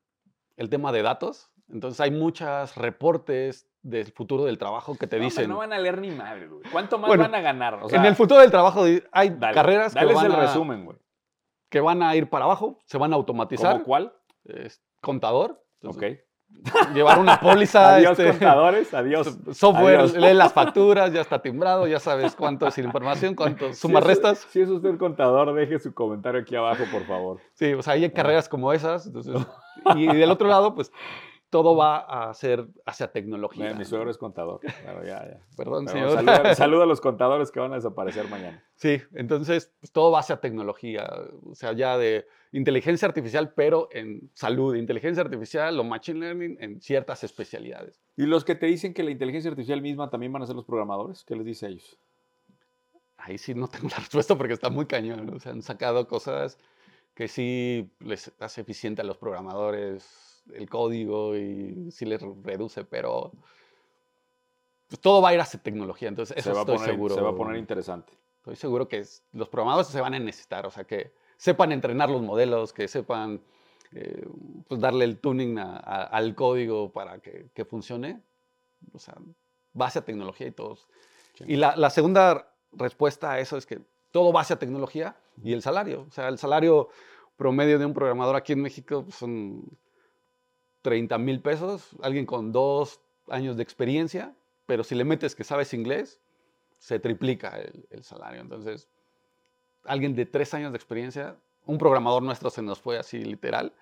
el 0.57 0.69
tema 0.69 0.91
de 0.91 1.01
datos. 1.01 1.51
Entonces 1.69 1.99
hay 1.99 2.11
muchos 2.11 2.75
reportes, 2.75 3.67
del 3.83 4.11
futuro 4.11 4.45
del 4.45 4.57
trabajo 4.57 4.95
que 4.97 5.07
te 5.07 5.19
dicen. 5.19 5.49
No 5.49 5.57
van 5.57 5.73
a 5.73 5.79
leer 5.79 5.99
ni 5.99 6.11
madre, 6.11 6.47
güey. 6.47 6.61
¿Cuánto 6.71 6.97
más 6.97 7.17
van 7.17 7.35
a 7.35 7.41
ganar? 7.41 7.79
en 7.89 8.05
el 8.05 8.15
futuro 8.15 8.41
del 8.41 8.51
trabajo 8.51 8.85
hay 9.11 9.37
carreras 9.39 9.93
que 9.93 10.05
van 10.05 10.25
el 10.25 10.33
resumen, 10.33 10.85
güey. 10.85 10.97
Que 11.69 11.79
van 11.79 12.03
a 12.03 12.15
ir 12.15 12.29
para 12.29 12.45
abajo, 12.45 12.79
se 12.85 12.97
van 12.97 13.13
a 13.13 13.15
automatizar. 13.15 13.73
¿Cómo 13.73 13.85
cuál? 13.85 14.13
contador. 14.99 15.63
ok. 15.83 16.03
Llevar 16.93 17.19
una 17.19 17.39
póliza. 17.39 17.95
adiós, 17.95 18.19
este, 18.19 18.31
contadores, 18.31 18.93
adiós. 18.93 19.37
Software, 19.53 20.11
lee 20.15 20.33
las 20.33 20.53
facturas, 20.53 21.13
ya 21.13 21.21
está 21.21 21.41
timbrado, 21.41 21.87
ya 21.87 21.99
sabes 21.99 22.35
cuánto 22.35 22.67
es 22.67 22.77
información, 22.77 23.35
cuánto 23.35 23.73
sumas, 23.73 24.03
restas. 24.03 24.39
Si 24.49 24.61
es 24.61 24.69
usted 24.69 24.97
contador, 24.97 25.53
deje 25.53 25.79
su 25.79 25.93
comentario 25.93 26.41
aquí 26.41 26.55
abajo, 26.55 26.83
por 26.91 27.05
favor. 27.05 27.39
Sí, 27.53 27.73
o 27.73 27.81
sea, 27.81 27.93
hay 27.93 28.09
carreras 28.11 28.49
como 28.49 28.73
esas. 28.73 29.09
y 29.95 30.07
del 30.07 30.31
otro 30.31 30.47
lado, 30.47 30.75
pues 30.75 30.91
todo 31.51 31.75
va 31.75 31.97
a 31.97 32.33
ser 32.33 32.65
hacia 32.85 33.11
tecnología. 33.11 33.73
Mi, 33.75 33.85
suegro 33.85 34.09
es 34.09 34.17
contador. 34.17 34.61
Claro, 34.61 35.03
ya, 35.05 35.23
ya. 35.27 35.39
Perdón, 35.55 35.87
señor. 35.87 36.11
Saluda, 36.55 36.83
a 36.83 36.87
los 36.87 37.01
contadores 37.01 37.51
que 37.51 37.59
van 37.59 37.73
a 37.73 37.75
desaparecer 37.75 38.27
mañana. 38.29 38.63
Sí, 38.75 38.99
entonces 39.13 39.71
pues, 39.79 39.91
todo 39.91 40.11
va 40.11 40.21
hacia 40.21 40.37
tecnología, 40.37 41.07
o 41.45 41.53
sea, 41.53 41.73
ya 41.73 41.97
de 41.97 42.25
inteligencia 42.53 43.07
artificial, 43.07 43.53
pero 43.53 43.89
en 43.91 44.31
salud, 44.33 44.75
inteligencia 44.75 45.21
artificial 45.21 45.79
o 45.79 45.83
machine 45.83 46.19
learning 46.19 46.57
en 46.61 46.81
ciertas 46.81 47.23
especialidades. 47.23 48.01
¿Y 48.15 48.23
los 48.23 48.45
que 48.45 48.55
te 48.55 48.65
dicen 48.65 48.93
que 48.93 49.03
la 49.03 49.11
inteligencia 49.11 49.51
artificial 49.51 49.81
misma 49.81 50.09
también 50.09 50.31
van 50.31 50.41
a 50.41 50.47
ser 50.47 50.55
los 50.55 50.65
programadores? 50.65 51.23
¿Qué 51.25 51.35
les 51.35 51.45
dice 51.45 51.67
a 51.67 51.69
ellos? 51.69 51.99
ahí 53.23 53.37
sí 53.37 53.53
no 53.53 53.67
tengo 53.67 53.89
la 53.89 53.97
respuesta 53.97 54.35
porque 54.35 54.53
está 54.53 54.69
muy 54.69 54.85
cañón. 54.85 55.29
O 55.29 55.39
sea, 55.39 55.51
han 55.51 55.61
sacado 55.61 56.07
cosas 56.07 56.57
que 57.13 57.27
sí 57.27 57.91
les 57.99 58.31
hace 58.39 58.61
eficiente 58.61 59.01
a 59.01 59.05
los 59.05 59.17
programadores 59.17 60.30
el 60.55 60.69
código 60.69 61.35
y 61.35 61.91
sí 61.91 62.05
les 62.05 62.21
reduce, 62.21 62.83
pero 62.83 63.31
pues, 64.87 64.99
todo 64.99 65.21
va 65.21 65.29
a 65.29 65.33
ir 65.33 65.39
hacia 65.39 65.61
tecnología. 65.61 66.09
Entonces, 66.09 66.35
eso 66.37 66.51
estoy 66.51 66.77
seguro. 66.79 67.15
Se 67.15 67.21
va 67.21 67.29
a 67.29 67.35
poner 67.35 67.57
interesante. 67.57 68.13
Estoy 68.37 68.55
seguro 68.55 68.87
que 68.87 69.05
los 69.33 69.49
programadores 69.49 69.87
se 69.87 70.01
van 70.01 70.13
a 70.15 70.19
necesitar, 70.19 70.65
o 70.65 70.71
sea, 70.71 70.83
que 70.83 71.13
sepan 71.37 71.71
entrenar 71.71 72.09
los 72.09 72.21
modelos, 72.21 72.73
que 72.73 72.87
sepan 72.87 73.41
eh, 73.93 74.27
pues 74.67 74.81
darle 74.81 75.05
el 75.05 75.19
tuning 75.19 75.59
al 75.59 76.35
código 76.35 76.91
para 76.91 77.19
que, 77.19 77.49
que, 77.53 77.65
funcione. 77.65 78.21
O 78.93 78.99
sea, 78.99 79.15
base 79.73 79.99
a 79.99 80.05
tecnología 80.05 80.47
y 80.47 80.51
todos. 80.51 80.87
Y 81.45 81.55
la, 81.55 81.75
la, 81.75 81.89
segunda 81.89 82.53
respuesta 82.71 83.31
a 83.31 83.39
eso 83.39 83.57
es 83.57 83.65
que 83.65 83.79
todo 84.11 84.31
base 84.31 84.53
a 84.53 84.59
tecnología 84.59 85.15
y 85.43 85.53
el 85.53 85.61
salario. 85.61 86.05
O 86.07 86.11
sea, 86.11 86.27
el 86.27 86.37
salario 86.37 86.89
promedio 87.37 87.79
de 87.79 87.85
un 87.85 87.93
programador 87.93 88.35
aquí 88.35 88.53
en 88.53 88.61
México 88.61 89.03
pues, 89.03 89.15
son 89.15 89.63
30 90.81 91.17
mil 91.17 91.41
pesos, 91.41 91.89
alguien 92.01 92.25
con 92.25 92.51
dos 92.51 93.01
años 93.27 93.57
de 93.57 93.63
experiencia, 93.63 94.33
pero 94.65 94.83
si 94.83 94.95
le 94.95 95.03
metes 95.03 95.35
que 95.35 95.43
sabes 95.43 95.73
inglés, 95.73 96.19
se 96.79 96.99
triplica 96.99 97.59
el, 97.59 97.85
el 97.89 98.03
salario. 98.03 98.41
Entonces, 98.41 98.87
alguien 99.83 100.15
de 100.15 100.25
tres 100.25 100.53
años 100.53 100.71
de 100.71 100.77
experiencia 100.77 101.37
un 101.65 101.77
programador 101.77 102.23
nuestro 102.23 102.49
se 102.49 102.61
nos 102.61 102.79
fue 102.79 102.97
así 102.97 103.23
literal, 103.23 103.73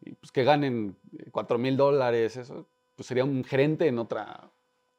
y 0.00 0.12
pues 0.12 0.32
que 0.32 0.44
ganen 0.44 0.96
4 1.30 1.58
mil 1.58 1.76
dólares, 1.76 2.36
eso, 2.36 2.66
pues 2.96 3.06
sería 3.06 3.24
un 3.24 3.44
gerente 3.44 3.86
en 3.86 3.98
otra, 3.98 4.50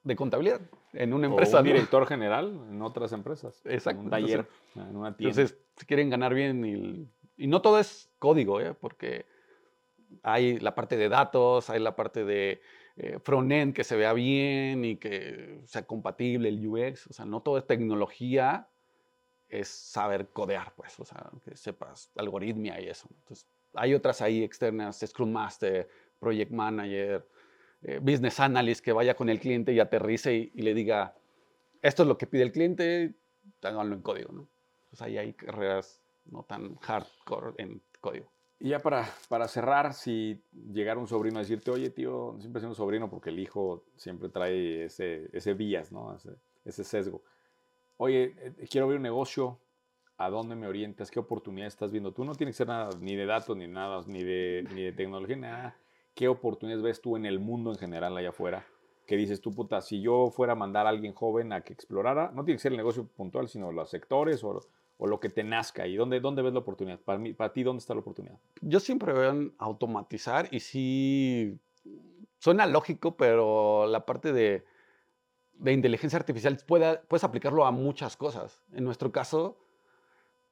de 0.04 0.16
contabilidad, 0.16 0.62
en 0.94 1.14
una 1.14 1.28
empresa. 1.28 1.58
O 1.58 1.60
un 1.60 1.66
director 1.66 2.06
general 2.08 2.60
en 2.70 2.82
otras 2.82 3.12
empresas. 3.12 3.62
Exacto. 3.66 4.00
En 4.00 4.06
un 4.06 4.12
taller, 4.12 4.48
en 4.76 4.96
una 4.96 5.16
tienda. 5.16 5.42
Entonces, 5.42 5.58
si 5.76 5.86
quieren 5.86 6.10
ganar 6.10 6.34
bien, 6.34 6.66
y, 6.66 7.08
y 7.44 7.48
no 7.48 7.62
todo 7.62 7.80
es 7.80 8.10
código, 8.20 8.62
¿eh? 8.62 8.74
porque 8.74 9.26
hay 10.22 10.60
la 10.60 10.76
parte 10.76 10.98
de 10.98 11.10
datos, 11.10 11.70
hay 11.70 11.80
la 11.80 11.96
parte 11.96 12.26
de 12.26 12.62
eh, 12.98 13.20
front-end 13.24 13.74
que 13.74 13.84
se 13.84 13.96
vea 13.96 14.14
bien 14.14 14.86
y 14.86 14.98
que 14.98 15.62
sea 15.66 15.84
compatible 15.84 16.50
el 16.50 16.68
UX, 16.68 17.08
o 17.08 17.14
sea, 17.14 17.26
no 17.26 17.42
todo 17.42 17.58
es 17.58 17.66
tecnología 17.66 18.68
es 19.54 19.68
saber 19.68 20.30
codear, 20.30 20.74
pues, 20.76 21.00
o 21.00 21.06
sea, 21.06 21.30
que 21.46 21.56
sepas 21.56 22.12
algoritmia 22.16 22.82
y 22.82 22.88
eso. 22.88 23.08
Entonces, 23.20 23.48
hay 23.76 23.94
otras 23.94 24.20
ahí 24.22 24.44
externas, 24.44 25.04
Scrum 25.06 25.32
Master, 25.32 25.88
Project 26.20 26.52
Manager, 26.52 27.28
eh, 27.84 28.00
Business 28.00 28.40
Analyst, 28.40 28.84
que 28.84 28.92
vaya 28.94 29.16
con 29.16 29.30
el 29.30 29.40
cliente 29.40 29.72
y 29.72 29.80
aterrice 29.80 30.34
y, 30.34 30.62
le 30.64 30.74
diga, 30.74 31.16
esto 31.84 32.02
es 32.02 32.08
lo 32.08 32.18
que 32.18 32.26
pide 32.26 32.42
el 32.42 32.52
cliente, 32.52 33.14
háganlo 33.62 33.94
en 33.94 34.02
código, 34.02 34.32
¿no? 34.32 34.48
Entonces, 34.86 35.02
ahí 35.04 35.18
hay 35.20 35.34
carreras 35.34 36.02
no 36.26 36.44
tan 36.44 36.76
hardcore 36.78 37.54
en 37.58 37.80
código. 38.02 38.33
Y 38.60 38.70
ya 38.70 38.80
para, 38.80 39.10
para 39.30 39.48
cerrar, 39.48 39.94
si 39.94 40.42
llegara 40.72 41.00
un 41.00 41.08
sobrino 41.08 41.38
a 41.38 41.42
decirte, 41.42 41.72
oye, 41.72 41.90
tío, 41.90 42.38
siempre 42.40 42.62
siendo 42.62 42.76
sobrino 42.76 43.10
porque 43.10 43.30
el 43.30 43.40
hijo 43.40 43.84
siempre 43.98 44.30
trae 44.30 44.86
ese, 44.86 45.30
ese 45.34 45.54
vías, 45.54 45.92
¿no? 45.92 46.16
Ese, 46.16 46.32
ese 46.64 46.84
sesgo 46.84 47.24
oye, 47.98 48.36
eh, 48.38 48.68
quiero 48.70 48.86
abrir 48.86 48.98
un 48.98 49.04
negocio, 49.04 49.60
¿a 50.18 50.30
dónde 50.30 50.56
me 50.56 50.68
orientas? 50.68 51.12
¿Qué 51.12 51.20
oportunidades 51.20 51.74
estás 51.74 51.92
viendo? 51.92 52.12
Tú 52.12 52.26
no 52.26 52.36
tienes 52.36 52.56
que 52.56 52.58
ser 52.58 52.68
nada, 52.68 52.90
ni 53.00 53.16
de 53.16 53.26
datos, 53.26 53.56
ni 53.56 53.68
nada, 53.68 54.04
ni 54.08 54.24
de, 54.24 54.68
ni 54.74 54.84
de 54.84 54.92
tecnología, 54.92 55.36
nada. 55.36 55.78
¿Qué 56.14 56.28
oportunidades 56.28 56.84
ves 56.84 57.02
tú 57.02 57.16
en 57.16 57.26
el 57.26 57.40
mundo 57.40 57.72
en 57.72 57.78
general 57.78 58.16
allá 58.16 58.30
afuera? 58.30 58.66
Que 59.08 59.18
dices 59.18 59.42
tú, 59.42 59.54
puta, 59.54 59.82
si 59.82 60.02
yo 60.02 60.30
fuera 60.30 60.54
a 60.54 60.56
mandar 60.56 60.86
a 60.86 60.90
alguien 60.90 61.14
joven 61.14 61.52
a 61.52 61.62
que 61.62 61.74
explorara, 61.74 62.32
no 62.34 62.44
tiene 62.44 62.58
que 62.58 62.62
ser 62.62 62.72
el 62.72 62.78
negocio 62.78 63.08
puntual, 63.08 63.48
sino 63.48 63.72
los 63.72 63.90
sectores 63.90 64.44
o, 64.44 64.62
o 64.98 65.08
lo 65.08 65.20
que 65.20 65.30
te 65.30 65.44
nazca. 65.44 65.88
¿Y 65.88 65.96
dónde, 65.96 66.20
dónde 66.20 66.42
ves 66.42 66.54
la 66.54 66.60
oportunidad? 66.60 67.00
Para, 67.00 67.18
mí, 67.20 67.34
para 67.34 67.54
ti, 67.54 67.64
¿dónde 67.64 67.80
está 67.80 67.94
la 67.94 68.02
oportunidad? 68.02 68.40
Yo 68.62 68.80
siempre 68.80 69.14
veo 69.14 69.32
en 69.32 69.56
automatizar 69.58 70.48
y 70.52 70.60
sí, 70.60 71.60
suena 72.40 72.66
lógico, 72.66 73.18
pero 73.18 73.88
la 73.88 74.06
parte 74.06 74.34
de 74.34 74.66
de 75.54 75.72
inteligencia 75.72 76.18
artificial 76.18 76.58
puedes 76.68 77.24
aplicarlo 77.24 77.66
a 77.66 77.72
muchas 77.72 78.18
cosas. 78.18 78.62
En 78.74 78.84
nuestro 78.84 79.12
caso, 79.12 79.58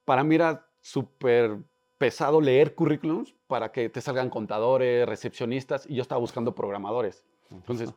para 0.05 0.23
mí 0.23 0.35
era 0.35 0.67
súper 0.79 1.57
pesado 1.97 2.41
leer 2.41 2.75
currículums 2.75 3.35
para 3.47 3.71
que 3.71 3.89
te 3.89 4.01
salgan 4.01 4.29
contadores, 4.29 5.07
recepcionistas, 5.07 5.85
y 5.87 5.95
yo 5.95 6.01
estaba 6.01 6.19
buscando 6.19 6.55
programadores. 6.55 7.23
Entonces, 7.51 7.93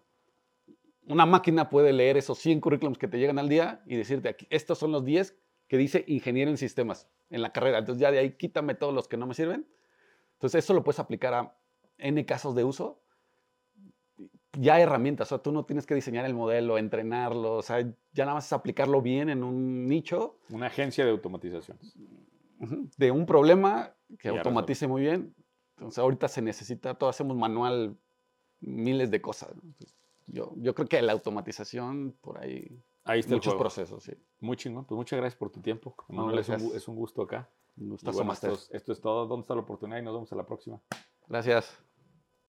una 1.07 1.27
máquina 1.27 1.71
puede 1.71 1.93
leer 1.93 2.17
esos 2.17 2.39
100 2.39 2.61
currículums 2.61 2.99
que 2.99 3.09
te 3.09 3.19
llegan 3.19 3.39
al 3.39 3.49
día 3.49 3.83
y 3.87 3.97
decirte, 3.97 4.29
aquí, 4.29 4.47
estos 4.51 4.79
son 4.79 4.93
los 4.93 5.05
10 5.05 5.37
que 5.75 5.79
dice 5.79 6.05
ingeniero 6.07 6.53
en 6.53 6.57
sistemas 6.57 7.09
en 7.31 7.43
la 7.43 7.53
carrera. 7.53 7.79
Entonces 7.79 8.01
ya 8.01 8.13
de 8.13 8.21
ahí 8.21 8.37
quítame 8.37 8.77
todos 8.77 8.95
los 8.95 9.09
que 9.09 9.17
no 9.17 9.27
me 9.27 9.35
sirven. 9.35 9.67
Entonces 10.35 10.63
eso 10.63 10.73
lo 10.73 10.85
puedes 10.85 11.01
aplicar 11.01 11.35
a 11.35 11.59
N 11.99 12.25
casos 12.25 12.55
de 12.55 12.63
uso 12.63 13.03
ya 14.57 14.79
herramientas, 14.79 15.27
o 15.27 15.31
sea, 15.31 15.39
tú 15.39 15.51
no 15.51 15.65
tienes 15.65 15.85
que 15.85 15.97
diseñar 15.97 16.25
el 16.27 16.33
modelo, 16.33 16.79
entrenarlo, 16.79 17.55
o 17.57 17.63
sea, 17.63 17.81
ya 17.81 18.25
nada 18.25 18.35
más 18.35 18.47
es 18.47 18.53
aplicarlo 18.53 19.03
bien 19.03 19.29
en 19.29 19.43
un 19.43 19.89
nicho. 19.89 20.39
Una 20.51 20.69
agencia 20.69 21.05
de 21.05 21.11
automatización. 21.11 21.77
De 22.97 23.11
un 23.11 23.27
problema 23.27 23.97
que 24.21 24.29
automatice 24.29 24.87
muy 24.87 25.03
bien. 25.03 25.35
Entonces, 25.77 25.99
ahorita 25.99 26.29
se 26.29 26.41
necesita, 26.41 26.95
todo 26.95 27.11
hacemos 27.11 27.37
manual 27.37 27.99
miles 28.61 29.11
de 29.11 29.21
cosas. 29.21 29.53
yo, 30.29 30.53
yo 30.59 30.73
creo 30.73 30.87
que 30.87 31.03
la 31.03 31.15
automatización, 31.15 32.17
por 32.21 32.39
ahí, 32.39 32.81
ahí 33.05 33.21
está 33.21 33.35
muchos 33.35 33.55
procesos, 33.55 34.03
sí. 34.03 34.13
Muy 34.41 34.57
chingón, 34.57 34.85
pues 34.85 34.97
muchas 34.97 35.19
gracias 35.19 35.39
por 35.39 35.51
tu 35.51 35.61
tiempo. 35.61 35.95
es, 36.09 36.49
un, 36.49 36.77
es, 36.77 36.89
un, 36.89 36.97
gusto 36.97 37.23
acá. 37.23 37.51
Un 37.77 37.91
gusto, 37.91 38.11
esto, 38.11 38.59
esto 38.71 38.93
es 38.93 39.01
todo. 39.01 39.27
¿Dónde 39.27 39.43
está 39.43 39.55
la 39.55 39.61
oportunidad? 39.61 39.99
Y 39.99 40.03
nos 40.03 40.15
vemos 40.15 40.33
a 40.33 40.37
la 40.37 40.47
próxima. 40.47 40.81
Gracias. 41.29 41.85